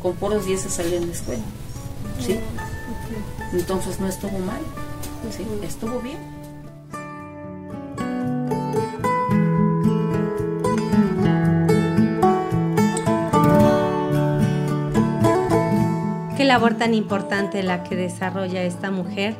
con 0.00 0.14
puros 0.14 0.46
10 0.46 0.62
se 0.62 0.70
salía 0.70 0.96
en 0.96 1.08
la 1.08 1.12
escuela. 1.12 1.44
¿Sí? 2.24 2.40
Entonces 3.52 4.00
no 4.00 4.08
estuvo 4.08 4.38
mal. 4.38 4.62
¿sí? 5.30 5.46
Estuvo 5.62 6.00
bien. 6.00 6.35
Labor 16.46 16.74
tan 16.74 16.94
importante 16.94 17.62
la 17.62 17.84
que 17.84 17.96
desarrolla 17.96 18.62
esta 18.62 18.90
mujer. 18.90 19.34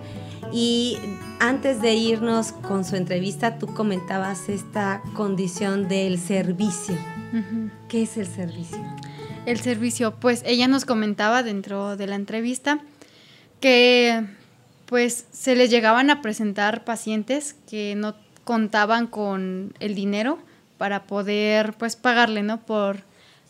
Y 0.53 0.99
antes 1.40 1.81
de 1.83 1.95
irnos 1.95 2.53
con 2.53 2.85
su 2.85 2.97
entrevista, 2.97 3.59
tú 3.59 3.66
comentabas 3.66 4.49
esta 4.49 5.03
condición 5.14 5.88
del 5.88 6.19
servicio. 6.19 6.97
¿Qué 7.88 8.03
es 8.03 8.16
el 8.16 8.27
servicio? 8.27 8.79
El 9.45 9.61
servicio, 9.61 10.14
pues 10.14 10.42
ella 10.47 10.69
nos 10.69 10.85
comentaba 10.85 11.42
dentro 11.42 11.97
de 11.97 12.07
la 12.07 12.16
entrevista 12.16 12.81
que 13.61 14.25
pues 14.87 15.27
se 15.33 15.57
les 15.57 15.71
llegaban 15.71 16.11
a 16.11 16.23
presentar 16.23 16.85
pacientes 16.85 17.57
que 17.69 17.95
no 17.97 18.14
contaban 18.45 19.07
con 19.09 19.75
el 19.81 19.95
dinero 19.95 20.38
para 20.79 21.05
poder 21.05 21.75
pues 21.75 21.97
pagarle, 21.97 22.42
¿no? 22.42 22.61
Por 22.61 23.03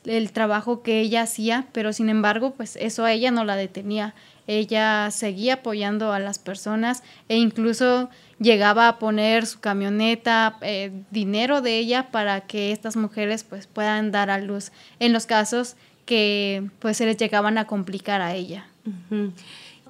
el 0.07 0.33
trabajo 0.33 0.83
que 0.83 1.01
ella 1.01 1.23
hacía, 1.23 1.66
pero 1.73 1.92
sin 1.92 2.09
embargo, 2.09 2.53
pues 2.53 2.77
eso 2.77 3.05
a 3.05 3.12
ella 3.12 3.31
no 3.31 3.45
la 3.45 3.57
detenía. 3.57 4.14
Ella 4.47 5.11
seguía 5.11 5.55
apoyando 5.55 6.12
a 6.12 6.21
las 6.21 6.38
personas 6.38 7.03
e 7.29 7.37
incluso 7.37 8.09
llegaba 8.38 8.88
a 8.88 8.99
poner 8.99 9.47
su 9.47 9.61
camioneta, 9.61 10.57
eh, 10.61 10.92
dinero 11.11 11.62
de 11.62 11.79
ella 11.79 12.11
para 12.11 12.42
que 12.42 12.73
estas 12.73 12.97
mujeres 12.97 13.45
pues 13.45 13.66
puedan 13.66 14.12
dar 14.12 14.31
a 14.31 14.38
luz 14.38 14.71
en 15.01 15.12
los 15.12 15.27
casos 15.27 15.77
que 16.05 16.71
pues 16.79 16.97
se 16.97 17.07
les 17.07 17.16
llegaban 17.16 17.59
a 17.59 17.66
complicar 17.66 18.21
a 18.21 18.35
ella. 18.35 18.66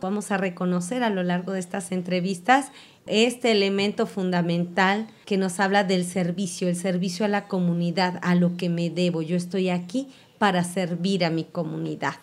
Vamos 0.01 0.31
a 0.31 0.39
reconocer 0.39 1.03
a 1.03 1.11
lo 1.11 1.23
largo 1.23 1.53
de 1.53 1.61
estas 1.61 1.93
entrevistas 1.93 2.73
este 3.07 3.53
elemento 3.53 4.07
fundamental 4.07 5.07
que 5.25 5.37
nos 5.37 5.61
habla 5.61 5.85
del 5.85 6.05
servicio, 6.05 6.69
el 6.69 6.77
servicio 6.77 7.25
a 7.25 7.29
la 7.29 7.49
comunidad, 7.49 8.19
a 8.23 8.35
lo 8.35 8.57
que 8.57 8.69
me 8.69 8.91
debo. 8.91 9.23
Yo 9.23 9.37
estoy 9.37 9.71
aquí 9.71 10.09
para 10.39 10.65
servir 10.65 11.25
a 11.25 11.31
mi 11.31 11.45
comunidad. 11.45 12.17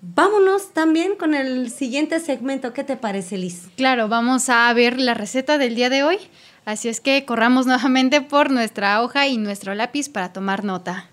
Vámonos 0.00 0.72
también 0.72 1.16
con 1.16 1.34
el 1.34 1.70
siguiente 1.70 2.20
segmento. 2.20 2.72
¿Qué 2.72 2.84
te 2.84 2.96
parece, 2.96 3.36
Liz? 3.36 3.68
Claro, 3.76 4.08
vamos 4.08 4.48
a 4.48 4.72
ver 4.72 5.00
la 5.00 5.14
receta 5.14 5.58
del 5.58 5.74
día 5.74 5.90
de 5.90 6.04
hoy. 6.04 6.18
Así 6.64 6.88
es 6.88 7.00
que 7.00 7.24
corramos 7.24 7.66
nuevamente 7.66 8.20
por 8.20 8.50
nuestra 8.50 9.02
hoja 9.02 9.26
y 9.26 9.38
nuestro 9.38 9.74
lápiz 9.74 10.08
para 10.08 10.32
tomar 10.32 10.64
nota. 10.64 11.08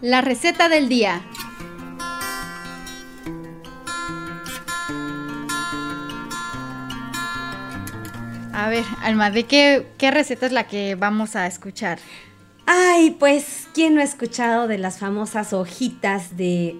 La 0.00 0.20
receta 0.20 0.68
del 0.68 0.88
día. 0.88 1.22
A 8.52 8.68
ver, 8.68 8.84
Alma, 9.02 9.30
¿de 9.32 9.44
qué, 9.44 9.88
qué 9.98 10.12
receta 10.12 10.46
es 10.46 10.52
la 10.52 10.68
que 10.68 10.94
vamos 10.94 11.34
a 11.34 11.48
escuchar? 11.48 11.98
Ay, 12.66 13.16
pues, 13.18 13.66
¿quién 13.74 13.96
no 13.96 14.00
ha 14.00 14.04
escuchado 14.04 14.68
de 14.68 14.78
las 14.78 14.98
famosas 14.98 15.52
hojitas 15.52 16.36
de 16.36 16.76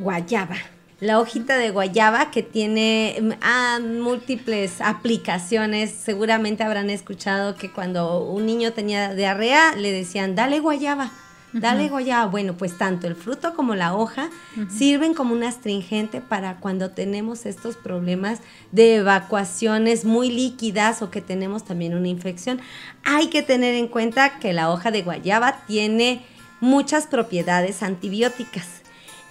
guayaba? 0.00 0.56
La 0.98 1.20
hojita 1.20 1.58
de 1.58 1.70
guayaba 1.70 2.32
que 2.32 2.42
tiene 2.42 3.16
mm, 3.20 3.30
ah, 3.42 3.78
múltiples 3.80 4.80
aplicaciones. 4.80 5.92
Seguramente 5.92 6.64
habrán 6.64 6.90
escuchado 6.90 7.54
que 7.54 7.70
cuando 7.70 8.24
un 8.24 8.44
niño 8.44 8.72
tenía 8.72 9.14
diarrea 9.14 9.76
le 9.76 9.92
decían, 9.92 10.34
dale 10.34 10.58
guayaba. 10.58 11.12
Dale 11.52 11.88
guayaba. 11.88 12.26
Bueno, 12.26 12.54
pues 12.56 12.76
tanto 12.76 13.06
el 13.06 13.14
fruto 13.14 13.54
como 13.54 13.74
la 13.74 13.94
hoja 13.94 14.28
sirven 14.68 15.14
como 15.14 15.32
un 15.32 15.44
astringente 15.44 16.20
para 16.20 16.56
cuando 16.56 16.90
tenemos 16.90 17.46
estos 17.46 17.76
problemas 17.76 18.40
de 18.72 18.96
evacuaciones 18.96 20.04
muy 20.04 20.30
líquidas 20.30 21.02
o 21.02 21.10
que 21.10 21.20
tenemos 21.20 21.64
también 21.64 21.94
una 21.94 22.08
infección. 22.08 22.60
Hay 23.04 23.28
que 23.28 23.42
tener 23.42 23.74
en 23.74 23.88
cuenta 23.88 24.38
que 24.38 24.52
la 24.52 24.70
hoja 24.70 24.90
de 24.90 25.02
guayaba 25.02 25.64
tiene 25.66 26.24
muchas 26.60 27.06
propiedades 27.06 27.82
antibióticas 27.82 28.66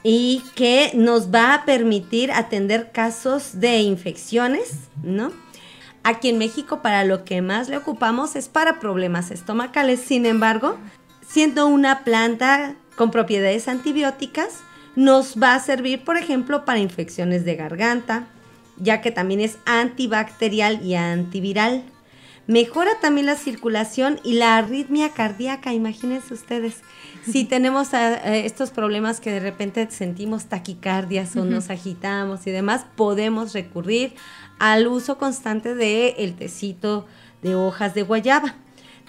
y 0.03 0.43
que 0.55 0.91
nos 0.93 1.33
va 1.33 1.53
a 1.53 1.65
permitir 1.65 2.31
atender 2.31 2.91
casos 2.91 3.59
de 3.59 3.79
infecciones, 3.79 4.81
¿no? 5.03 5.31
Aquí 6.03 6.29
en 6.29 6.37
México 6.37 6.83
para 6.83 7.03
lo 7.03 7.25
que 7.25 7.41
más 7.41 7.67
le 7.67 7.77
ocupamos 7.77 8.35
es 8.35 8.47
para 8.47 8.79
problemas 8.79 9.31
estomacales. 9.31 9.99
Sin 9.99 10.27
embargo, 10.27 10.77
siendo 11.35 11.67
una 11.67 12.05
planta 12.05 12.75
con 12.95 13.11
propiedades 13.11 13.67
antibióticas, 13.67 14.61
nos 14.95 15.35
va 15.35 15.53
a 15.53 15.59
servir, 15.59 16.01
por 16.05 16.15
ejemplo, 16.15 16.63
para 16.63 16.79
infecciones 16.79 17.43
de 17.43 17.57
garganta, 17.57 18.27
ya 18.77 19.01
que 19.01 19.11
también 19.11 19.41
es 19.41 19.57
antibacterial 19.65 20.81
y 20.81 20.95
antiviral. 20.95 21.83
Mejora 22.47 23.01
también 23.01 23.25
la 23.25 23.35
circulación 23.35 24.21
y 24.23 24.35
la 24.35 24.55
arritmia 24.55 25.09
cardíaca, 25.09 25.73
imagínense 25.73 26.33
ustedes. 26.33 26.75
Si 27.29 27.43
tenemos 27.49 27.93
eh, 27.93 28.45
estos 28.45 28.69
problemas 28.69 29.19
que 29.19 29.31
de 29.31 29.41
repente 29.41 29.91
sentimos 29.91 30.45
taquicardias 30.45 31.35
o 31.35 31.43
nos 31.43 31.69
agitamos 31.69 32.47
y 32.47 32.51
demás, 32.51 32.85
podemos 32.95 33.51
recurrir 33.51 34.13
al 34.57 34.87
uso 34.87 35.17
constante 35.17 35.75
del 35.75 36.13
el 36.17 36.35
tecito 36.35 37.05
de 37.41 37.55
hojas 37.55 37.93
de 37.93 38.03
guayaba. 38.03 38.55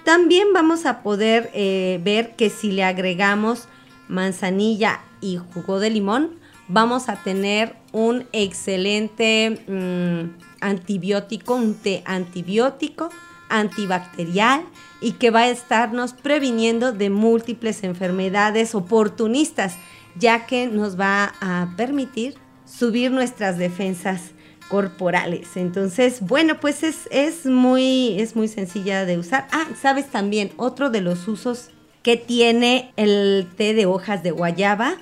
También 0.06 0.52
vamos 0.54 0.86
a 0.86 1.02
poder 1.02 1.50
eh, 1.52 2.00
ver 2.04 2.36
que 2.36 2.48
si 2.48 2.70
le 2.70 2.84
agregamos 2.84 3.66
manzanilla 4.06 5.00
y 5.20 5.36
jugo 5.36 5.80
de 5.80 5.90
limón, 5.90 6.30
vamos 6.68 7.08
a 7.08 7.16
tener 7.16 7.74
un 7.90 8.24
excelente 8.30 9.64
mm, 9.66 10.38
antibiótico, 10.60 11.56
un 11.56 11.74
té 11.74 12.04
antibiótico, 12.06 13.08
antibacterial 13.48 14.62
y 15.00 15.14
que 15.14 15.30
va 15.30 15.40
a 15.40 15.48
estarnos 15.48 16.12
previniendo 16.12 16.92
de 16.92 17.10
múltiples 17.10 17.82
enfermedades 17.82 18.76
oportunistas, 18.76 19.74
ya 20.14 20.46
que 20.46 20.68
nos 20.68 21.00
va 21.00 21.34
a 21.40 21.74
permitir 21.76 22.36
subir 22.64 23.10
nuestras 23.10 23.58
defensas 23.58 24.35
corporales. 24.68 25.56
Entonces, 25.56 26.20
bueno, 26.20 26.58
pues 26.60 26.82
es, 26.82 27.08
es, 27.10 27.46
muy, 27.46 28.20
es 28.20 28.36
muy 28.36 28.48
sencilla 28.48 29.04
de 29.04 29.18
usar. 29.18 29.46
Ah, 29.52 29.66
sabes 29.80 30.06
también, 30.06 30.52
otro 30.56 30.90
de 30.90 31.00
los 31.00 31.26
usos 31.28 31.70
que 32.02 32.16
tiene 32.16 32.92
el 32.96 33.48
té 33.56 33.74
de 33.74 33.86
hojas 33.86 34.22
de 34.22 34.30
guayaba 34.30 34.94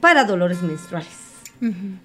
para 0.00 0.24
dolores 0.24 0.62
menstruales. 0.62 1.26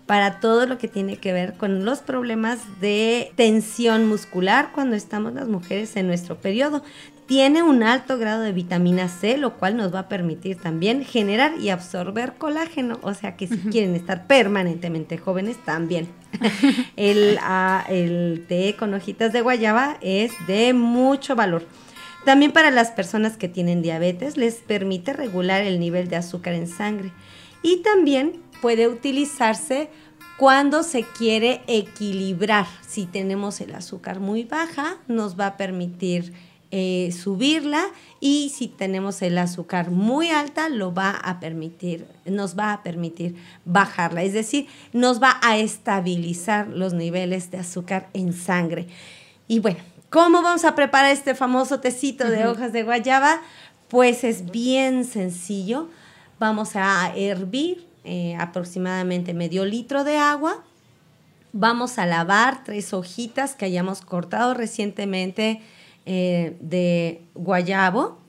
Para 0.06 0.39
todo 0.39 0.65
lo 0.65 0.78
que 0.78 0.88
tiene 0.88 1.17
que 1.17 1.34
ver 1.34 1.56
con 1.56 1.84
los 1.84 2.00
problemas 2.00 2.60
de 2.80 3.34
tensión 3.36 4.08
muscular 4.08 4.71
cuando 4.74 4.95
estamos 4.95 5.34
las 5.34 5.50
mujeres 5.50 5.97
en 5.97 6.08
nuestro 6.08 6.38
periodo. 6.38 6.84
Tiene 7.32 7.63
un 7.63 7.82
alto 7.82 8.17
grado 8.17 8.41
de 8.41 8.52
vitamina 8.52 9.08
C, 9.08 9.38
lo 9.38 9.54
cual 9.54 9.78
nos 9.78 9.96
va 9.96 10.00
a 10.00 10.10
permitir 10.10 10.58
también 10.58 11.06
generar 11.06 11.54
y 11.62 11.70
absorber 11.70 12.34
colágeno. 12.34 13.00
O 13.04 13.13
sea 13.13 13.38
que 13.38 13.48
si 13.48 13.56
quieren 13.72 13.96
estar 13.96 14.28
permanentemente 14.28 15.17
jóvenes, 15.17 15.56
también. 15.63 16.10
el, 16.98 17.38
ah, 17.41 17.86
el 17.88 18.44
té 18.50 18.76
con 18.78 18.94
hojitas 18.94 19.32
de 19.32 19.39
guayaba 19.39 19.98
es 20.02 20.34
de 20.46 20.74
mucho 20.74 21.38
valor. 21.38 21.65
También 22.26 22.52
para 22.52 22.70
las 22.70 22.91
personas 22.91 23.38
que 23.38 23.48
tienen 23.48 23.82
diabetes 23.82 24.36
les 24.36 24.56
permite 24.56 25.13
regular 25.13 25.63
el 25.63 25.80
nivel 25.80 26.10
de 26.10 26.17
azúcar 26.17 26.54
en 26.54 26.67
sangre. 26.67 27.13
Y 27.63 27.78
también 27.78 28.41
puede 28.62 28.89
utilizarse 28.89 29.89
cuando 30.38 30.84
se 30.84 31.04
quiere 31.04 31.62
equilibrar. 31.67 32.65
Si 32.86 33.06
tenemos 33.06 33.62
el 33.62 33.74
azúcar 33.74 34.20
muy 34.20 34.44
baja, 34.44 34.98
nos 35.08 35.39
va 35.39 35.48
a 35.48 35.56
permitir 35.56 36.34
eh, 36.71 37.12
subirla 37.12 37.86
y 38.21 38.49
si 38.55 38.67
tenemos 38.67 39.21
el 39.21 39.38
azúcar 39.38 39.91
muy 39.91 40.29
alta 40.29 40.69
lo 40.69 40.93
va 40.93 41.12
a 41.12 41.41
permitir 41.41 42.05
nos 42.25 42.57
va 42.57 42.71
a 42.71 42.81
permitir 42.81 43.36
bajarla. 43.65 44.23
Es 44.23 44.31
decir 44.31 44.67
nos 44.93 45.21
va 45.21 45.38
a 45.41 45.57
estabilizar 45.57 46.67
los 46.67 46.93
niveles 46.93 47.51
de 47.51 47.57
azúcar 47.57 48.10
en 48.13 48.31
sangre. 48.31 48.88
Y 49.47 49.60
bueno 49.60 49.79
cómo 50.10 50.41
vamos 50.41 50.63
a 50.63 50.75
preparar 50.75 51.12
este 51.12 51.36
famoso 51.36 51.81
tecito 51.81 52.29
de 52.29 52.47
hojas 52.47 52.71
de 52.71 52.84
guayaba 52.84 53.41
pues 53.89 54.23
es 54.23 54.49
bien 54.49 55.03
sencillo. 55.03 55.89
Vamos 56.39 56.77
a 56.77 57.12
hervir 57.15 57.86
eh, 58.05 58.38
aproximadamente 58.39 59.34
medio 59.34 59.65
litro 59.65 60.05
de 60.05 60.15
agua. 60.15 60.63
Vamos 61.51 61.99
a 61.99 62.05
lavar 62.05 62.63
tres 62.63 62.93
hojitas 62.93 63.55
que 63.55 63.65
hayamos 63.65 63.99
cortado 63.99 64.53
recientemente 64.53 65.62
eh, 66.13 66.58
de 66.60 67.21
guayabo 67.36 68.19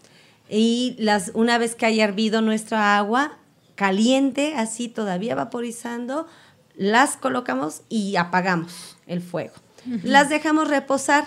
y 0.49 0.95
las, 1.01 1.33
una 1.35 1.59
vez 1.59 1.75
que 1.75 1.85
haya 1.85 2.05
hervido 2.05 2.40
nuestra 2.40 2.97
agua 2.97 3.38
caliente, 3.75 4.55
así 4.55 4.87
todavía 4.87 5.35
vaporizando, 5.35 6.29
las 6.77 7.16
colocamos 7.16 7.83
y 7.88 8.14
apagamos 8.14 8.97
el 9.09 9.21
fuego. 9.21 9.55
Las 10.05 10.29
dejamos 10.29 10.68
reposar. 10.68 11.27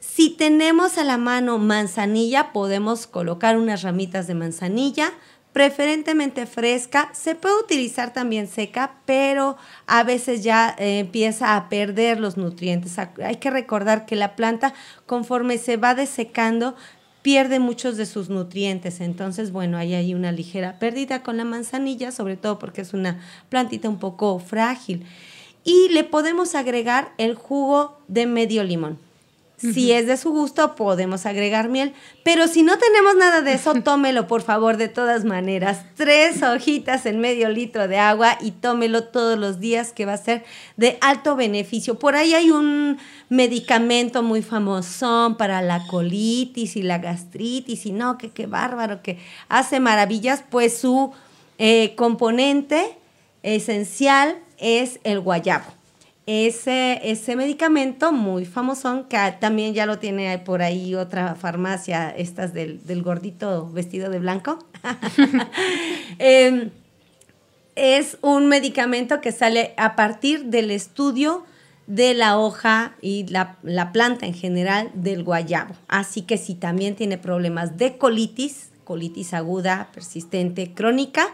Si 0.00 0.30
tenemos 0.30 0.98
a 0.98 1.04
la 1.04 1.18
mano 1.18 1.58
manzanilla, 1.58 2.52
podemos 2.52 3.06
colocar 3.06 3.56
unas 3.56 3.82
ramitas 3.82 4.26
de 4.26 4.34
manzanilla, 4.34 5.12
preferentemente 5.56 6.44
fresca. 6.44 7.08
Se 7.14 7.34
puede 7.34 7.58
utilizar 7.58 8.12
también 8.12 8.46
seca, 8.46 8.96
pero 9.06 9.56
a 9.86 10.02
veces 10.02 10.44
ya 10.44 10.76
eh, 10.78 10.98
empieza 10.98 11.56
a 11.56 11.70
perder 11.70 12.20
los 12.20 12.36
nutrientes. 12.36 12.98
Hay 13.24 13.36
que 13.36 13.48
recordar 13.48 14.04
que 14.04 14.16
la 14.16 14.36
planta, 14.36 14.74
conforme 15.06 15.56
se 15.56 15.78
va 15.78 15.94
desecando, 15.94 16.76
pierde 17.22 17.58
muchos 17.58 17.96
de 17.96 18.04
sus 18.04 18.28
nutrientes. 18.28 19.00
Entonces, 19.00 19.50
bueno, 19.50 19.78
ahí 19.78 19.94
hay 19.94 20.12
una 20.12 20.30
ligera 20.30 20.78
pérdida 20.78 21.22
con 21.22 21.38
la 21.38 21.44
manzanilla, 21.44 22.12
sobre 22.12 22.36
todo 22.36 22.58
porque 22.58 22.82
es 22.82 22.92
una 22.92 23.22
plantita 23.48 23.88
un 23.88 23.98
poco 23.98 24.38
frágil. 24.38 25.06
Y 25.64 25.88
le 25.88 26.04
podemos 26.04 26.54
agregar 26.54 27.14
el 27.16 27.34
jugo 27.34 27.98
de 28.08 28.26
medio 28.26 28.62
limón. 28.62 29.05
Si 29.58 29.90
es 29.90 30.06
de 30.06 30.18
su 30.18 30.32
gusto, 30.32 30.74
podemos 30.74 31.24
agregar 31.24 31.70
miel. 31.70 31.94
Pero 32.22 32.46
si 32.46 32.62
no 32.62 32.76
tenemos 32.76 33.16
nada 33.16 33.40
de 33.40 33.54
eso, 33.54 33.74
tómelo 33.84 34.26
por 34.26 34.42
favor 34.42 34.76
de 34.76 34.88
todas 34.88 35.24
maneras. 35.24 35.84
Tres 35.96 36.42
hojitas 36.42 37.06
en 37.06 37.20
medio 37.20 37.48
litro 37.48 37.88
de 37.88 37.98
agua 37.98 38.36
y 38.40 38.50
tómelo 38.50 39.04
todos 39.04 39.38
los 39.38 39.58
días 39.58 39.92
que 39.92 40.04
va 40.04 40.12
a 40.12 40.18
ser 40.18 40.44
de 40.76 40.98
alto 41.00 41.36
beneficio. 41.36 41.98
Por 41.98 42.16
ahí 42.16 42.34
hay 42.34 42.50
un 42.50 42.98
medicamento 43.30 44.22
muy 44.22 44.42
famoso 44.42 45.36
para 45.38 45.62
la 45.62 45.86
colitis 45.86 46.76
y 46.76 46.82
la 46.82 46.98
gastritis 46.98 47.86
y 47.86 47.92
no, 47.92 48.18
que 48.18 48.30
qué 48.30 48.46
bárbaro, 48.46 49.02
que 49.02 49.18
hace 49.48 49.80
maravillas. 49.80 50.44
Pues 50.50 50.76
su 50.76 51.12
eh, 51.56 51.94
componente 51.96 52.98
esencial 53.42 54.36
es 54.58 55.00
el 55.02 55.20
guayabo 55.20 55.76
ese, 56.26 57.00
ese 57.04 57.36
medicamento 57.36 58.10
muy 58.10 58.44
famoso, 58.44 59.06
que 59.08 59.16
también 59.38 59.74
ya 59.74 59.86
lo 59.86 60.00
tiene 60.00 60.36
por 60.40 60.60
ahí 60.60 60.96
otra 60.96 61.36
farmacia, 61.36 62.10
estas 62.10 62.52
del, 62.52 63.02
gordito 63.02 63.70
vestido 63.70 64.10
de 64.10 64.18
blanco. 64.18 64.58
Em, 66.18 66.70
es 67.76 68.18
un 68.22 68.46
medicamento 68.46 69.20
que 69.20 69.32
sale 69.32 69.74
a 69.76 69.96
partir 69.96 70.46
del 70.46 70.70
estudio 70.70 71.44
de 71.86 72.14
la 72.14 72.38
hoja 72.38 72.96
y 73.00 73.26
la, 73.28 73.58
la, 73.62 73.92
planta 73.92 74.26
en 74.26 74.34
general 74.34 74.90
del 74.94 75.22
guayabo. 75.22 75.74
Así 75.86 76.22
que 76.22 76.38
si 76.38 76.54
también 76.54 76.96
tiene 76.96 77.18
problemas 77.18 77.76
de 77.76 77.98
colitis, 77.98 78.70
colitis 78.84 79.34
aguda, 79.34 79.90
persistente, 79.92 80.72
crónica, 80.72 81.28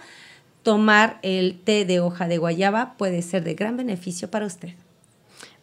tomar 0.62 1.18
el 1.22 1.58
té 1.58 1.84
de 1.84 2.00
hoja 2.00 2.28
de 2.28 2.38
guayaba 2.38 2.94
puede 2.96 3.22
ser 3.22 3.44
de 3.44 3.54
gran 3.54 3.76
beneficio 3.76 4.30
para 4.30 4.46
usted. 4.46 4.70